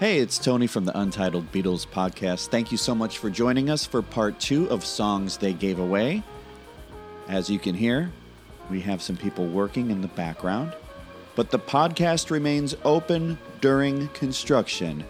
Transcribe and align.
Hey, 0.00 0.20
it's 0.20 0.38
Tony 0.38 0.66
from 0.66 0.86
the 0.86 0.98
Untitled 0.98 1.52
Beatles 1.52 1.86
podcast. 1.86 2.48
Thank 2.48 2.72
you 2.72 2.78
so 2.78 2.94
much 2.94 3.18
for 3.18 3.28
joining 3.28 3.68
us 3.68 3.84
for 3.84 4.00
part 4.00 4.40
two 4.40 4.66
of 4.70 4.82
Songs 4.82 5.36
They 5.36 5.52
Gave 5.52 5.78
Away. 5.78 6.22
As 7.28 7.50
you 7.50 7.58
can 7.58 7.74
hear, 7.74 8.10
we 8.70 8.80
have 8.80 9.02
some 9.02 9.18
people 9.18 9.46
working 9.46 9.90
in 9.90 10.00
the 10.00 10.08
background, 10.08 10.72
but 11.36 11.50
the 11.50 11.58
podcast 11.58 12.30
remains 12.30 12.74
open 12.82 13.36
during 13.60 14.08
construction. 14.14 15.04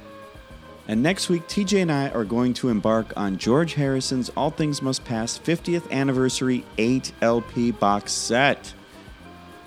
And 0.88 1.04
next 1.04 1.28
week, 1.28 1.46
TJ 1.46 1.82
and 1.82 1.92
I 1.92 2.08
are 2.08 2.24
going 2.24 2.52
to 2.54 2.68
embark 2.68 3.16
on 3.16 3.38
George 3.38 3.74
Harrison's 3.74 4.28
All 4.30 4.50
Things 4.50 4.82
Must 4.82 5.04
Pass 5.04 5.38
50th 5.38 5.88
Anniversary 5.92 6.64
8 6.78 7.12
LP 7.22 7.70
box 7.70 8.10
set. 8.10 8.74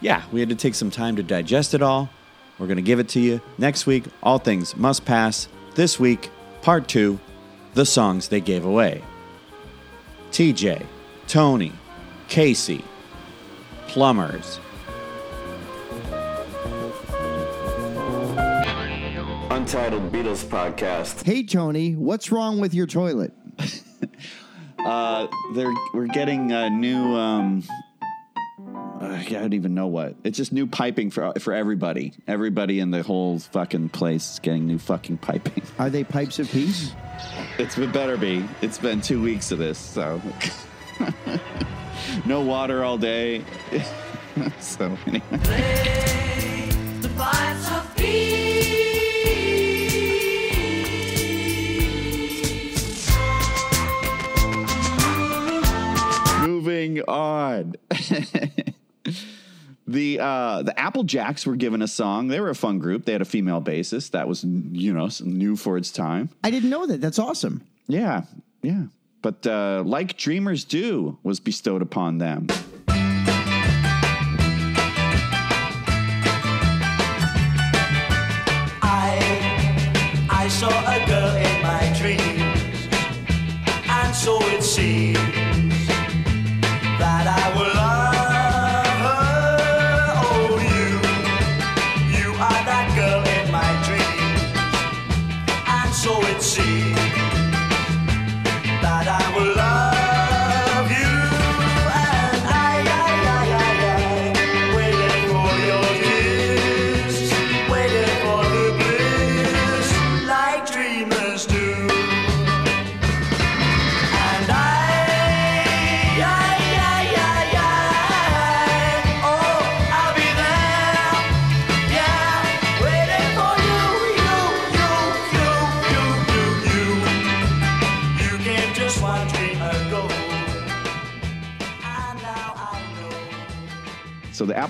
Yeah, 0.02 0.24
we 0.34 0.42
had 0.42 0.50
to 0.50 0.56
take 0.56 0.76
some 0.76 0.92
time 0.92 1.16
to 1.16 1.24
digest 1.24 1.74
it 1.74 1.82
all. 1.82 2.10
We're 2.60 2.68
going 2.68 2.78
to 2.78 2.84
give 2.84 3.00
it 3.00 3.10
to 3.10 3.20
you 3.20 3.42
next 3.58 3.86
week. 3.86 4.06
All 4.22 4.38
Things 4.38 4.76
Must 4.76 5.04
Pass. 5.06 5.48
This 5.76 6.00
week, 6.00 6.30
part 6.62 6.88
two 6.88 7.20
the 7.74 7.86
songs 7.86 8.28
they 8.28 8.40
gave 8.42 8.66
away. 8.66 9.02
TJ, 10.32 10.86
Tony, 11.28 11.72
Casey, 12.28 12.84
Plumbers. 13.88 14.60
Untitled 19.50 20.12
Beatles 20.12 20.44
podcast. 20.46 21.24
Hey 21.26 21.44
Tony, 21.44 21.96
what's 21.96 22.32
wrong 22.32 22.60
with 22.60 22.74
your 22.74 22.88
toilet? 22.88 23.34
Uh, 24.86 25.28
they're 25.54 25.74
we're 25.94 26.08
getting 26.08 26.52
a 26.52 26.70
new. 26.70 27.16
Um, 27.16 27.64
I 29.28 29.42
don't 29.42 29.54
even 29.54 29.74
know 29.74 29.88
what. 29.88 30.16
It's 30.24 30.38
just 30.38 30.52
new 30.52 30.68
piping 30.68 31.10
for 31.10 31.34
for 31.40 31.54
everybody. 31.54 32.14
Everybody 32.28 32.80
in 32.80 32.92
the 32.92 33.04
whole 33.04 33.40
fucking 33.40 33.90
place 33.90 34.34
is 34.34 34.40
getting 34.40 34.68
new 34.68 34.80
fucking 34.80 35.18
piping. 35.18 35.64
Are 35.80 35.90
they 35.90 36.04
pipes 36.04 36.40
of 36.40 36.50
peace? 36.52 36.94
It's 37.58 37.76
been 37.76 37.92
better 37.92 38.18
be. 38.18 38.46
It's 38.62 38.78
been 38.78 39.02
two 39.02 39.22
weeks 39.22 39.52
of 39.52 39.60
this, 39.60 39.78
so 39.78 40.22
no 42.26 42.42
water 42.42 42.84
all 42.84 42.98
day. 42.98 43.44
so 44.60 44.98
anyway. 45.08 45.22
Moving 56.46 57.02
on. 57.02 57.76
the 59.88 60.20
uh, 60.20 60.64
the 60.64 60.80
Apple 60.80 61.04
Jacks 61.04 61.46
were 61.46 61.56
given 61.56 61.82
a 61.82 61.88
song. 61.88 62.28
They 62.28 62.40
were 62.40 62.50
a 62.50 62.56
fun 62.56 62.80
group. 62.80 63.06
They 63.06 63.12
had 63.12 63.22
a 63.22 63.26
female 63.26 63.62
bassist. 63.62 64.12
That 64.12 64.28
was 64.28 64.44
you 64.44 64.94
know 64.94 65.10
new 65.24 65.56
for 65.56 65.78
its 65.78 65.92
time. 65.92 66.30
I 66.44 66.52
didn't 66.52 66.70
know 66.70 66.86
that. 66.86 67.02
That's 67.02 67.20
awesome. 67.20 67.64
Yeah, 67.88 68.24
yeah. 68.62 68.84
But 69.22 69.46
uh, 69.48 69.84
like 69.86 70.18
dreamers 70.18 70.66
do 70.66 71.18
was 71.24 71.40
bestowed 71.40 71.82
upon 71.82 72.18
them. 72.18 72.48
I, 78.82 80.28
I 80.30 80.48
saw 80.50 80.70
a 80.70 80.93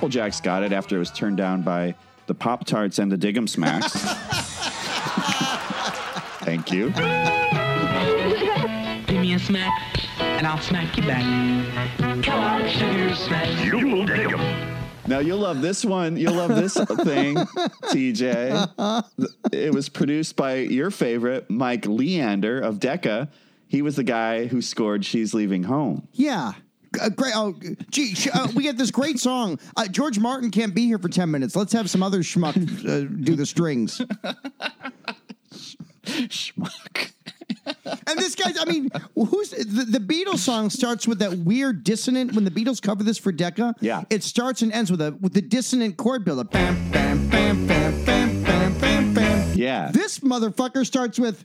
know. 0.04 0.10
So 0.10 0.10
the 0.10 0.10
Apple 0.10 0.10
Jacks 0.10 0.42
got 0.42 0.64
it 0.64 0.72
after 0.74 0.96
it 0.96 1.00
was 1.00 1.12
turned 1.12 1.38
down 1.38 1.62
by 1.62 1.96
the 2.28 2.34
Pop 2.34 2.66
Tarts 2.66 3.00
and 3.00 3.12
the 3.12 3.18
Diggum 3.18 3.48
Smacks. 3.48 3.94
Thank 6.44 6.72
you. 6.72 6.90
Give 9.08 9.22
me 9.22 9.34
a 9.34 9.40
smack, 9.40 9.72
and 10.20 10.46
I'll 10.46 10.60
smack 10.62 10.98
you 10.98 11.04
back. 11.04 11.24
Come 12.24 12.40
on, 12.40 12.68
sugar 12.70 13.16
smack. 13.16 13.66
You'll 13.66 14.06
dig 14.06 14.34
'em. 14.34 14.80
Now 15.08 15.20
you'll 15.20 15.40
love 15.40 15.62
this 15.62 15.84
one. 15.86 16.16
You'll 16.18 16.34
love 16.36 16.56
this 16.56 16.74
thing, 16.76 17.36
TJ. 17.92 19.04
It 19.52 19.74
was 19.74 19.90
produced 19.90 20.36
by 20.36 20.56
your 20.56 20.92
favorite, 20.92 21.50
Mike 21.50 21.86
Leander 21.86 22.60
of 22.60 22.80
Decca. 22.80 23.30
He 23.68 23.82
was 23.82 23.96
the 23.96 24.04
guy 24.04 24.46
who 24.48 24.62
scored 24.62 25.06
"She's 25.06 25.34
Leaving 25.34 25.64
Home." 25.64 26.08
Yeah. 26.14 26.54
Uh, 27.00 27.10
great. 27.10 27.34
Oh, 27.36 27.56
gee, 27.92 28.14
sh- 28.16 28.28
uh, 28.34 28.48
we 28.56 28.64
get 28.64 28.78
this 28.78 28.92
great 28.92 29.20
song. 29.20 29.60
Uh, 29.76 29.88
George 29.88 30.20
Martin 30.20 30.52
can't 30.52 30.74
be 30.76 30.86
here 30.86 30.98
for 31.00 31.10
10 31.10 31.30
minutes. 31.32 31.56
Let's 31.56 31.74
have 31.74 31.90
some 31.90 32.04
other 32.04 32.20
schmuck 32.20 32.56
uh, 32.58 33.08
do 33.24 33.36
the 33.36 33.46
strings. 33.46 34.02
Schmuck. 36.06 37.12
And 37.66 38.20
this 38.20 38.36
guy's, 38.36 38.58
I 38.60 38.66
mean, 38.66 38.90
who's 39.16 39.52
the, 39.52 39.86
the 39.88 40.00
Beatles 40.00 40.40
song 40.40 40.70
starts 40.70 41.08
with 41.08 41.20
that 41.20 41.38
weird 41.40 41.84
dissonant 41.84 42.34
when 42.34 42.44
the 42.44 42.52
Beatles 42.52 42.82
cover 42.82 43.04
this 43.04 43.18
for 43.18 43.32
Decca. 43.32 43.76
Yeah. 43.80 44.04
It 44.10 44.24
starts 44.24 44.62
and 44.62 44.72
ends 44.74 44.92
with 44.92 45.02
a 45.02 45.18
with 45.22 45.34
the 45.34 45.42
dissonant 45.42 45.98
chord 45.98 46.26
buildup. 46.26 46.52
Bam, 46.52 46.92
bam, 46.92 47.30
bam, 47.30 47.68
bam, 47.68 48.04
bam, 48.04 48.44
bam, 48.44 48.80
bam, 48.80 49.14
bam. 49.14 49.58
Yeah. 49.58 49.92
This 49.94 50.20
motherfucker 50.20 50.86
starts 50.86 51.18
with 51.20 51.44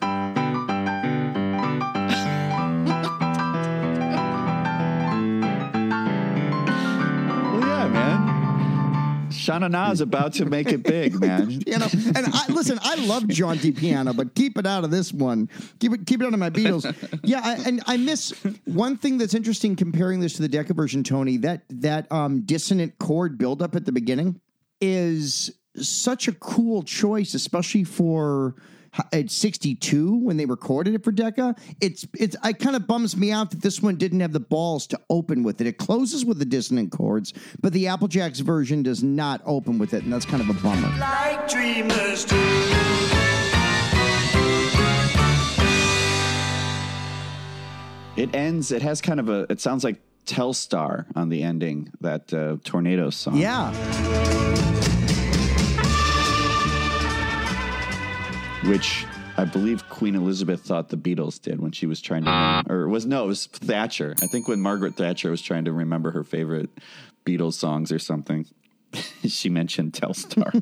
Man. 7.92 9.30
Sha 9.30 9.58
Na 9.58 9.68
Na's 9.68 10.00
about 10.00 10.32
to 10.34 10.44
make 10.46 10.68
it 10.68 10.82
big, 10.82 11.20
man. 11.20 11.50
you 11.50 11.78
know, 11.78 11.86
And 12.14 12.26
I 12.32 12.46
listen, 12.48 12.78
I 12.82 12.94
love 12.96 13.28
jaunty 13.28 13.72
piano, 13.72 14.12
but 14.12 14.34
keep 14.34 14.58
it 14.58 14.66
out 14.66 14.84
of 14.84 14.90
this 14.90 15.12
one. 15.12 15.48
Keep 15.80 15.92
it 15.92 16.06
keep 16.06 16.20
it 16.22 16.26
out 16.26 16.32
of 16.32 16.38
my 16.38 16.50
Beatles. 16.50 16.84
Yeah, 17.22 17.40
I, 17.44 17.54
and 17.66 17.82
I 17.86 17.96
miss 17.98 18.30
one 18.64 18.96
thing 18.96 19.18
that's 19.18 19.34
interesting 19.34 19.76
comparing 19.76 20.20
this 20.20 20.34
to 20.34 20.42
the 20.42 20.48
Decca 20.48 20.74
version, 20.74 21.04
Tony. 21.04 21.36
That 21.38 21.62
that 21.68 22.10
um, 22.10 22.42
dissonant 22.42 22.98
chord 22.98 23.38
buildup 23.38 23.74
at 23.76 23.84
the 23.84 23.92
beginning 23.92 24.40
is 24.80 25.50
such 25.76 26.26
a 26.28 26.32
cool 26.32 26.82
choice, 26.82 27.34
especially 27.34 27.84
for 27.84 28.54
at 29.12 29.30
62 29.30 30.16
when 30.16 30.36
they 30.36 30.44
recorded 30.46 30.94
it 30.94 31.04
for 31.04 31.12
Decca. 31.12 31.54
It's 31.80 32.06
it's 32.18 32.36
I 32.42 32.52
kind 32.52 32.76
of 32.76 32.86
bums 32.86 33.16
me 33.16 33.30
out 33.32 33.50
that 33.50 33.62
this 33.62 33.82
one 33.82 33.96
didn't 33.96 34.20
have 34.20 34.32
the 34.32 34.40
balls 34.40 34.86
to 34.88 35.00
open 35.10 35.42
with 35.42 35.60
it. 35.60 35.66
It 35.66 35.78
closes 35.78 36.24
with 36.24 36.38
the 36.38 36.44
dissonant 36.44 36.92
chords, 36.92 37.32
but 37.60 37.72
the 37.72 37.84
Applejacks 37.84 38.40
version 38.40 38.82
does 38.82 39.02
not 39.02 39.40
open 39.44 39.78
with 39.78 39.94
it, 39.94 40.04
and 40.04 40.12
that's 40.12 40.26
kind 40.26 40.42
of 40.42 40.48
a 40.48 40.60
bummer. 40.62 40.88
like 40.98 41.48
dreamers 41.48 42.24
do. 42.24 42.36
It 48.16 48.34
ends. 48.34 48.72
It 48.72 48.82
has 48.82 49.00
kind 49.00 49.20
of 49.20 49.28
a. 49.28 49.46
It 49.48 49.60
sounds 49.60 49.84
like 49.84 50.00
Telstar 50.26 51.06
on 51.14 51.28
the 51.28 51.44
ending. 51.44 51.92
That 52.00 52.34
uh, 52.34 52.56
tornado 52.64 53.10
song. 53.10 53.36
Yeah. 53.36 53.72
Which 58.64 59.06
I 59.36 59.44
believe 59.44 59.88
Queen 59.88 60.14
Elizabeth 60.16 60.62
thought 60.62 60.88
the 60.88 60.96
Beatles 60.96 61.40
did 61.40 61.60
when 61.60 61.70
she 61.72 61.86
was 61.86 62.00
trying 62.00 62.24
to, 62.24 62.30
name, 62.30 62.64
or 62.68 62.88
was 62.88 63.06
no, 63.06 63.24
it 63.24 63.28
was 63.28 63.46
Thatcher. 63.46 64.14
I 64.20 64.26
think 64.26 64.48
when 64.48 64.60
Margaret 64.60 64.96
Thatcher 64.96 65.30
was 65.30 65.40
trying 65.42 65.64
to 65.66 65.72
remember 65.72 66.10
her 66.10 66.24
favorite 66.24 66.70
Beatles 67.24 67.54
songs 67.54 67.92
or 67.92 67.98
something, 68.00 68.46
she 69.24 69.48
mentioned 69.48 69.92
Telstar. 69.92 70.52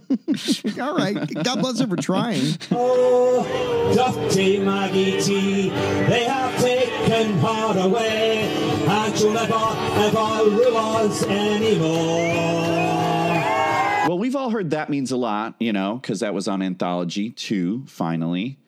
All 0.80 0.96
right. 0.96 1.14
God 1.44 1.60
bless 1.60 1.80
her 1.80 1.86
for 1.86 1.96
trying. 1.96 2.58
Oh, 2.70 3.92
Dotty 3.94 4.58
Maggie 4.58 5.20
T, 5.22 5.68
they 5.70 6.24
have 6.24 6.60
taken 6.60 7.38
part 7.40 7.76
away, 7.78 8.42
and 8.86 9.20
you'll 9.20 9.32
never 9.32 9.54
ever 9.54 10.50
realize 10.50 11.22
anymore. 11.24 12.85
well, 14.08 14.18
we've 14.18 14.36
all 14.36 14.50
heard 14.50 14.70
that 14.70 14.88
means 14.88 15.10
a 15.10 15.16
lot, 15.16 15.54
you 15.58 15.72
know, 15.72 15.96
because 15.96 16.20
that 16.20 16.34
was 16.34 16.48
on 16.48 16.62
Anthology 16.62 17.30
2, 17.30 17.86
finally. 17.86 18.58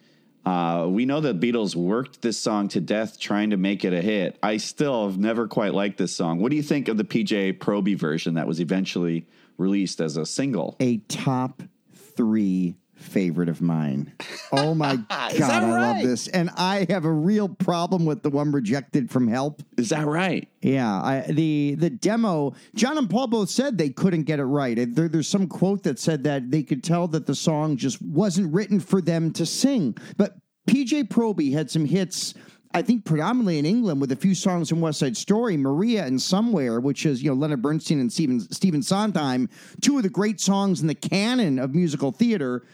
Uh, 0.44 0.86
we 0.88 1.04
know 1.04 1.20
the 1.20 1.34
Beatles 1.34 1.76
worked 1.76 2.22
this 2.22 2.38
song 2.38 2.68
to 2.68 2.80
death 2.80 3.20
trying 3.20 3.50
to 3.50 3.56
make 3.56 3.84
it 3.84 3.92
a 3.92 4.00
hit. 4.00 4.38
I 4.42 4.56
still 4.56 5.06
have 5.06 5.18
never 5.18 5.46
quite 5.46 5.74
liked 5.74 5.98
this 5.98 6.16
song. 6.16 6.38
What 6.38 6.50
do 6.50 6.56
you 6.56 6.62
think 6.62 6.88
of 6.88 6.96
the 6.96 7.04
PJ 7.04 7.58
Proby 7.58 7.96
version 7.96 8.34
that 8.34 8.46
was 8.46 8.60
eventually 8.60 9.26
released 9.58 10.00
as 10.00 10.16
a 10.16 10.24
single? 10.24 10.76
A 10.80 10.98
top 11.08 11.62
three 11.92 12.76
favorite 12.98 13.48
of 13.48 13.60
mine. 13.60 14.12
Oh 14.52 14.74
my 14.74 14.96
God, 15.08 15.32
that 15.32 15.62
I 15.62 15.70
love 15.70 16.02
this. 16.02 16.28
And 16.28 16.50
I 16.56 16.86
have 16.90 17.04
a 17.04 17.12
real 17.12 17.48
problem 17.48 18.04
with 18.04 18.22
the 18.22 18.30
one 18.30 18.52
rejected 18.52 19.10
from 19.10 19.28
Help. 19.28 19.62
Is 19.76 19.90
that 19.90 20.06
right? 20.06 20.48
Yeah, 20.60 21.02
I, 21.02 21.20
the 21.28 21.76
the 21.78 21.90
demo. 21.90 22.54
John 22.74 22.98
and 22.98 23.08
Paul 23.08 23.28
both 23.28 23.50
said 23.50 23.78
they 23.78 23.90
couldn't 23.90 24.24
get 24.24 24.40
it 24.40 24.44
right. 24.44 24.76
There, 24.94 25.08
there's 25.08 25.28
some 25.28 25.46
quote 25.46 25.84
that 25.84 25.98
said 25.98 26.24
that 26.24 26.50
they 26.50 26.62
could 26.62 26.82
tell 26.82 27.08
that 27.08 27.26
the 27.26 27.34
song 27.34 27.76
just 27.76 28.02
wasn't 28.02 28.52
written 28.52 28.80
for 28.80 29.00
them 29.00 29.32
to 29.34 29.46
sing. 29.46 29.96
But 30.16 30.36
PJ 30.68 31.08
Proby 31.08 31.52
had 31.52 31.70
some 31.70 31.86
hits. 31.86 32.34
I 32.74 32.82
think 32.82 33.06
predominantly 33.06 33.58
in 33.58 33.64
England 33.64 34.00
with 34.00 34.12
a 34.12 34.16
few 34.16 34.34
songs 34.34 34.68
from 34.68 34.80
West 34.80 34.98
Side 34.98 35.16
Story, 35.16 35.56
Maria 35.56 36.04
and 36.04 36.20
Somewhere, 36.20 36.80
which 36.80 37.06
is 37.06 37.22
you 37.22 37.30
know 37.30 37.36
Leonard 37.36 37.62
Bernstein 37.62 38.00
and 38.00 38.12
Stephen 38.12 38.40
Stephen 38.40 38.82
Sondheim, 38.82 39.48
two 39.80 39.96
of 39.96 40.02
the 40.02 40.10
great 40.10 40.40
songs 40.40 40.80
in 40.80 40.86
the 40.86 40.94
canon 40.94 41.58
of 41.58 41.74
musical 41.74 42.12
theater. 42.12 42.64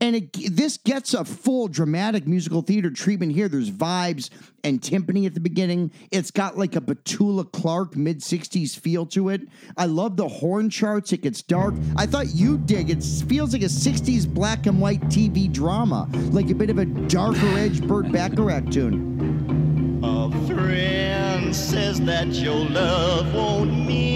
And 0.00 0.16
it, 0.16 0.56
this 0.56 0.76
gets 0.76 1.14
a 1.14 1.24
full 1.24 1.68
dramatic 1.68 2.26
musical 2.26 2.62
theater 2.62 2.90
treatment 2.90 3.32
here. 3.32 3.48
There's 3.48 3.70
vibes 3.70 4.28
and 4.62 4.80
timpani 4.80 5.24
at 5.24 5.34
the 5.34 5.40
beginning. 5.40 5.92
It's 6.10 6.30
got 6.30 6.58
like 6.58 6.76
a 6.76 6.80
Petula 6.80 7.50
Clark 7.52 7.96
mid 7.96 8.18
60s 8.20 8.78
feel 8.78 9.06
to 9.06 9.28
it. 9.28 9.42
I 9.76 9.86
love 9.86 10.16
the 10.16 10.28
horn 10.28 10.68
charts. 10.68 11.12
It 11.12 11.22
gets 11.22 11.42
dark. 11.42 11.74
I 11.96 12.06
thought 12.06 12.34
you 12.34 12.58
dig. 12.58 12.90
It 12.90 13.02
feels 13.02 13.52
like 13.52 13.62
a 13.62 13.66
60s 13.66 14.26
black 14.26 14.66
and 14.66 14.80
white 14.80 15.00
TV 15.02 15.50
drama, 15.50 16.08
like 16.32 16.50
a 16.50 16.54
bit 16.54 16.70
of 16.70 16.78
a 16.78 16.84
darker 16.84 17.56
edge 17.56 17.86
Burt 17.86 18.10
Bacharach 18.10 18.70
tune. 18.70 20.00
A 20.02 20.30
friend 20.46 21.54
says 21.54 22.00
that 22.02 22.26
your 22.28 22.68
love 22.68 23.32
won't 23.32 23.86
mean 23.86 24.13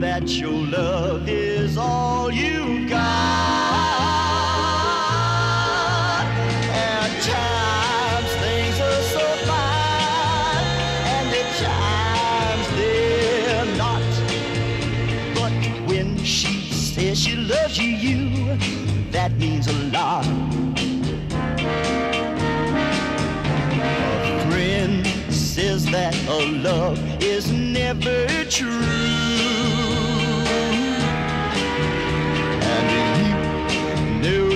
that 0.00 0.28
your 0.30 0.50
love 0.50 1.28
is 1.28 1.76
all 1.76 2.32
you've 2.32 2.88
got. 2.88 3.00
At 6.72 7.10
times 7.22 8.30
things 8.40 8.80
are 8.80 9.02
so 9.14 9.26
fine, 9.44 10.64
and 11.04 11.28
at 11.36 11.50
times 11.68 12.66
they're 12.78 13.68
not. 13.76 14.02
But 15.34 15.52
when 15.86 16.16
she 16.24 16.72
says 16.72 17.20
she 17.20 17.36
loves 17.36 17.76
you, 17.76 17.90
you 17.90 18.56
that 19.10 19.32
means 19.32 19.66
a 19.66 19.74
lot. 19.92 20.26
A 24.24 24.50
friend 24.50 25.06
says 25.30 25.84
that 25.90 26.16
a 26.26 26.46
love 26.62 26.98
is 27.22 27.52
never 27.52 28.26
true. 28.46 28.99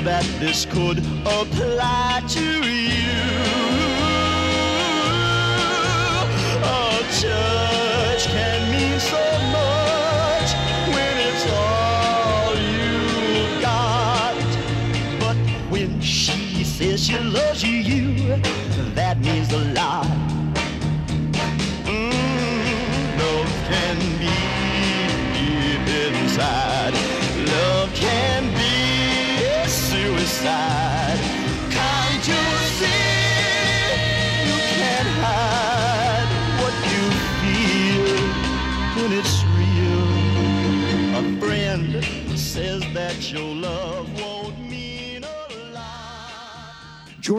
That 0.04 0.24
this 0.38 0.66
could 0.66 0.98
apply 1.24 2.22
to 2.28 2.68
you. 2.68 3.03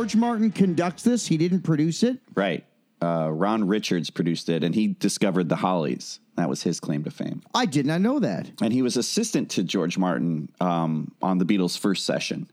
George 0.05 0.15
Martin 0.17 0.51
conducts 0.51 1.01
this. 1.01 1.25
He 1.25 1.35
didn't 1.35 1.61
produce 1.61 2.03
it. 2.03 2.19
Right. 2.35 2.63
Uh, 3.01 3.31
Ron 3.31 3.65
Richards 3.65 4.11
produced 4.11 4.49
it, 4.49 4.63
and 4.63 4.75
he 4.75 4.89
discovered 4.89 5.49
the 5.49 5.55
Hollies. 5.55 6.19
That 6.35 6.47
was 6.47 6.61
his 6.61 6.79
claim 6.79 7.03
to 7.05 7.09
fame. 7.09 7.41
I 7.55 7.65
did 7.65 7.87
not 7.87 8.01
know 8.01 8.19
that. 8.19 8.51
And 8.61 8.71
he 8.71 8.83
was 8.83 8.97
assistant 8.97 9.49
to 9.51 9.63
George 9.63 9.97
Martin 9.97 10.49
um, 10.61 11.11
on 11.23 11.39
the 11.39 11.45
Beatles' 11.45 11.75
first 11.75 12.05
session, 12.05 12.47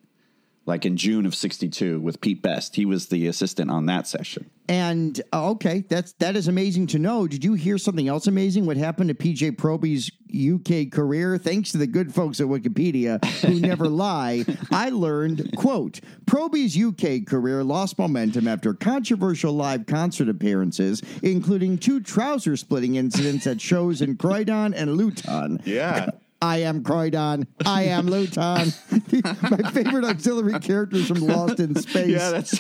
like 0.66 0.84
in 0.84 0.96
June 0.96 1.26
of 1.26 1.34
'62 1.34 2.00
with 2.00 2.20
Pete 2.20 2.42
Best. 2.42 2.76
He 2.76 2.84
was 2.84 3.06
the 3.06 3.26
assistant 3.26 3.70
on 3.70 3.86
that 3.86 4.06
session. 4.06 4.50
And 4.68 5.20
uh, 5.32 5.50
okay, 5.50 5.84
that's 5.88 6.12
that 6.14 6.36
is 6.36 6.48
amazing 6.48 6.86
to 6.88 6.98
know. 6.98 7.26
Did 7.26 7.44
you 7.44 7.54
hear 7.54 7.78
something 7.78 8.08
else 8.08 8.26
amazing? 8.26 8.64
What 8.64 8.76
happened 8.76 9.08
to 9.08 9.14
PJ 9.14 9.58
Proby's 9.58 10.10
UK 10.32 10.90
career? 10.90 11.36
Thanks 11.36 11.72
to 11.72 11.78
the 11.78 11.86
good 11.86 12.14
folks 12.14 12.40
at 12.40 12.46
Wikipedia 12.46 13.22
who 13.42 13.60
never 13.66 13.88
lie, 13.88 14.44
I 14.70 14.90
learned 14.90 15.56
quote 15.56 16.00
Proby's 16.26 16.80
UK 16.80 17.26
career 17.26 17.64
lost 17.64 17.98
momentum 17.98 18.46
after 18.46 18.72
controversial 18.72 19.52
live 19.52 19.86
concert 19.86 20.28
appearances, 20.28 21.02
including 21.22 21.76
two 21.76 22.00
trouser 22.00 22.56
splitting 22.56 22.94
incidents 22.94 23.46
at 23.46 23.60
shows 23.60 24.00
in 24.00 24.16
Croydon 24.16 24.74
and 24.74 24.96
Luton. 24.96 25.60
Yeah. 25.64 26.10
I 26.42 26.58
am 26.58 26.82
Croydon. 26.82 27.46
I 27.64 27.84
am 27.84 28.06
Luton. 28.08 28.72
My 29.22 29.70
favorite 29.70 30.04
auxiliary 30.04 30.58
characters 30.58 31.06
from 31.06 31.18
Lost 31.20 31.60
in 31.60 31.76
Space. 31.76 32.08
Yeah, 32.08 32.30
that's. 32.30 32.58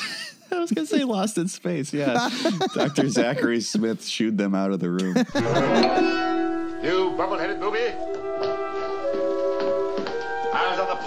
I 0.52 0.58
was 0.58 0.70
gonna 0.70 0.86
say 0.86 1.02
Lost 1.02 1.36
in 1.36 1.48
Space. 1.48 1.92
Yeah, 1.92 2.30
Dr. 2.74 3.08
Zachary 3.08 3.60
Smith 3.60 4.06
shooed 4.06 4.38
them 4.38 4.54
out 4.54 4.70
of 4.70 4.80
the 4.80 4.90
room. 4.90 5.16
You 6.82 7.10
bubble-headed 7.16 7.60
booby. 7.60 8.11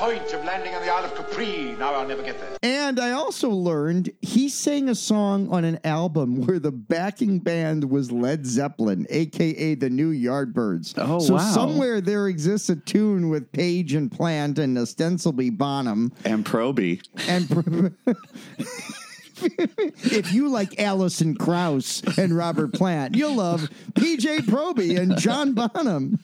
Point 0.05 0.33
of 0.33 0.45
landing 0.45 0.75
on 0.75 0.83
the 0.83 0.91
Isle 0.91 1.05
of 1.05 1.15
Capri. 1.15 1.75
Now 1.79 1.95
I'll 1.95 2.07
never 2.07 2.21
get 2.21 2.39
there. 2.39 2.57
And 2.61 2.99
I 2.99 3.11
also 3.11 3.49
learned 3.49 4.11
he 4.21 4.49
sang 4.49 4.89
a 4.89 4.93
song 4.93 5.49
on 5.49 5.65
an 5.65 5.79
album 5.83 6.41
where 6.45 6.59
the 6.59 6.71
backing 6.71 7.39
band 7.39 7.89
was 7.89 8.11
Led 8.11 8.45
Zeppelin, 8.45 9.07
aka 9.09 9.73
the 9.73 9.89
New 9.89 10.11
Yardbirds. 10.11 10.93
Oh, 10.97 11.19
so 11.19 11.33
wow. 11.35 11.39
somewhere 11.39 12.01
there 12.01 12.27
exists 12.27 12.69
a 12.69 12.75
tune 12.75 13.29
with 13.29 13.51
Page 13.51 13.93
and 13.93 14.11
Plant 14.11 14.59
and 14.59 14.77
ostensibly 14.77 15.49
Bonham. 15.49 16.11
and 16.23 16.45
Proby. 16.45 17.01
And 17.27 17.95
if 19.41 20.33
you 20.33 20.49
like 20.49 20.79
Alison 20.79 21.35
Krauss 21.35 22.01
and 22.17 22.35
Robert 22.35 22.73
Plant, 22.73 23.15
you'll 23.15 23.35
love 23.35 23.69
PJ 23.93 24.39
Proby 24.41 24.97
and 24.99 25.17
John 25.17 25.53
Bonham. 25.53 26.19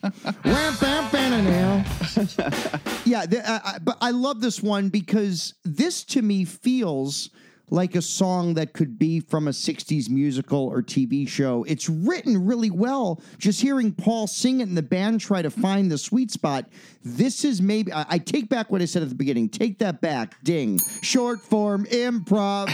Yeah, 3.04 3.26
the, 3.26 3.42
uh, 3.48 3.60
I- 3.64 3.78
but 3.78 3.98
I 4.00 4.10
love 4.10 4.40
this 4.40 4.62
one 4.62 4.88
because 4.88 5.54
this 5.64 6.04
to 6.04 6.22
me 6.22 6.44
feels 6.44 7.30
like 7.72 7.94
a 7.94 8.02
song 8.02 8.52
that 8.54 8.74
could 8.74 8.98
be 8.98 9.18
from 9.18 9.48
a 9.48 9.50
60s 9.50 10.10
musical 10.10 10.66
or 10.68 10.82
TV 10.82 11.26
show. 11.26 11.64
It's 11.66 11.88
written 11.88 12.44
really 12.44 12.70
well. 12.70 13.22
Just 13.38 13.62
hearing 13.62 13.92
Paul 13.92 14.26
sing 14.26 14.60
it 14.60 14.68
and 14.68 14.76
the 14.76 14.82
band 14.82 15.20
try 15.20 15.40
to 15.40 15.50
find 15.50 15.90
the 15.90 15.96
sweet 15.96 16.30
spot. 16.30 16.68
This 17.02 17.46
is 17.46 17.62
maybe, 17.62 17.90
I, 17.90 18.04
I 18.10 18.18
take 18.18 18.50
back 18.50 18.70
what 18.70 18.82
I 18.82 18.84
said 18.84 19.02
at 19.02 19.08
the 19.08 19.14
beginning. 19.14 19.48
Take 19.48 19.78
that 19.78 20.02
back. 20.02 20.34
Ding. 20.44 20.80
Short 21.00 21.40
form 21.40 21.86
improv. 21.86 22.68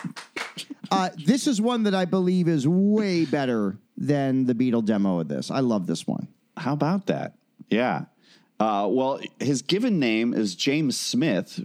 uh, 0.90 1.10
this 1.26 1.46
is 1.46 1.60
one 1.60 1.82
that 1.82 1.94
I 1.94 2.06
believe 2.06 2.48
is 2.48 2.66
way 2.66 3.26
better 3.26 3.76
than 3.98 4.46
the 4.46 4.54
Beatle 4.54 4.84
demo 4.84 5.20
of 5.20 5.28
this. 5.28 5.50
I 5.50 5.60
love 5.60 5.86
this 5.86 6.06
one. 6.06 6.26
How 6.56 6.72
about 6.72 7.06
that? 7.06 7.34
Yeah. 7.68 8.06
Uh, 8.58 8.88
well, 8.90 9.20
his 9.38 9.60
given 9.60 9.98
name 9.98 10.32
is 10.32 10.54
James 10.54 10.98
Smith, 10.98 11.60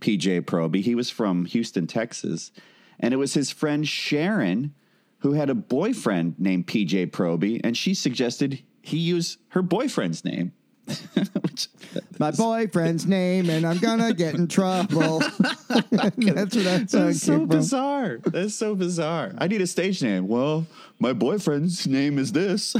PJ 0.00 0.42
Proby. 0.42 0.82
He 0.82 0.94
was 0.94 1.10
from 1.10 1.44
Houston, 1.46 1.86
Texas. 1.86 2.52
And 2.98 3.12
it 3.12 3.18
was 3.18 3.34
his 3.34 3.50
friend 3.50 3.86
Sharon 3.86 4.74
who 5.18 5.32
had 5.32 5.50
a 5.50 5.54
boyfriend 5.54 6.36
named 6.38 6.66
PJ 6.66 7.10
Proby. 7.10 7.60
And 7.64 7.76
she 7.76 7.94
suggested 7.94 8.62
he 8.82 8.98
use 8.98 9.38
her 9.48 9.62
boyfriend's 9.62 10.24
name, 10.24 10.52
My 12.18 12.30
boyfriend's 12.36 13.06
name, 13.06 13.50
and 13.50 13.66
I'm 13.66 13.78
gonna 13.78 14.12
get 14.14 14.34
in 14.34 14.48
trouble. 14.48 15.20
That's 15.90 16.92
song 16.92 17.12
so 17.14 17.46
bizarre. 17.46 18.18
That's 18.24 18.54
so 18.54 18.74
bizarre. 18.74 19.34
I 19.38 19.48
need 19.48 19.60
a 19.60 19.66
stage 19.66 20.02
name. 20.02 20.28
Well, 20.28 20.66
my 20.98 21.12
boyfriend's 21.12 21.86
name 21.86 22.18
is 22.18 22.32
this. 22.32 22.76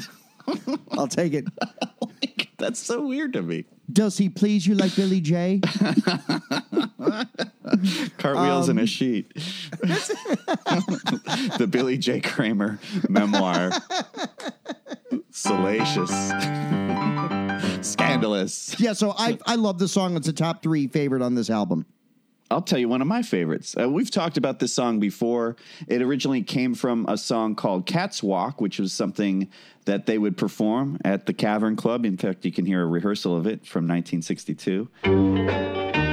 I'll 0.92 1.08
take 1.08 1.32
it. 1.34 1.44
That's 2.58 2.78
so 2.80 3.06
weird 3.06 3.32
to 3.34 3.42
me. 3.42 3.64
Does 3.92 4.16
he 4.18 4.28
please 4.28 4.66
you 4.66 4.74
like 4.74 4.96
Billy 4.96 5.20
J? 5.20 5.60
Cartwheels 8.18 8.68
Um, 8.68 8.78
in 8.78 8.84
a 8.84 8.86
sheet. 8.86 9.32
the 11.58 11.68
Billy 11.70 11.98
J. 11.98 12.20
Kramer 12.20 12.78
memoir. 13.08 13.70
Salacious. 15.30 16.10
Scandalous. 17.86 18.74
Yeah, 18.80 18.92
so 18.94 19.12
I 19.16 19.38
I 19.46 19.56
love 19.56 19.78
the 19.78 19.88
song. 19.88 20.16
It's 20.16 20.28
a 20.28 20.32
top 20.32 20.62
three 20.62 20.86
favorite 20.88 21.22
on 21.22 21.34
this 21.34 21.50
album. 21.50 21.84
I'll 22.50 22.62
tell 22.62 22.78
you 22.78 22.88
one 22.88 23.00
of 23.00 23.08
my 23.08 23.22
favorites. 23.22 23.74
Uh, 23.78 23.88
we've 23.88 24.10
talked 24.10 24.36
about 24.36 24.60
this 24.60 24.72
song 24.72 25.00
before. 25.00 25.56
It 25.88 26.00
originally 26.00 26.42
came 26.42 26.74
from 26.74 27.06
a 27.08 27.18
song 27.18 27.56
called 27.56 27.86
Cat's 27.86 28.22
Walk, 28.22 28.60
which 28.60 28.78
was 28.78 28.92
something 28.92 29.48
that 29.84 30.06
they 30.06 30.18
would 30.18 30.36
perform 30.36 30.98
at 31.04 31.26
the 31.26 31.32
Cavern 31.32 31.74
Club. 31.74 32.04
In 32.04 32.16
fact, 32.16 32.44
you 32.44 32.52
can 32.52 32.66
hear 32.66 32.82
a 32.82 32.86
rehearsal 32.86 33.36
of 33.36 33.46
it 33.46 33.66
from 33.66 33.88
1962. 33.88 36.05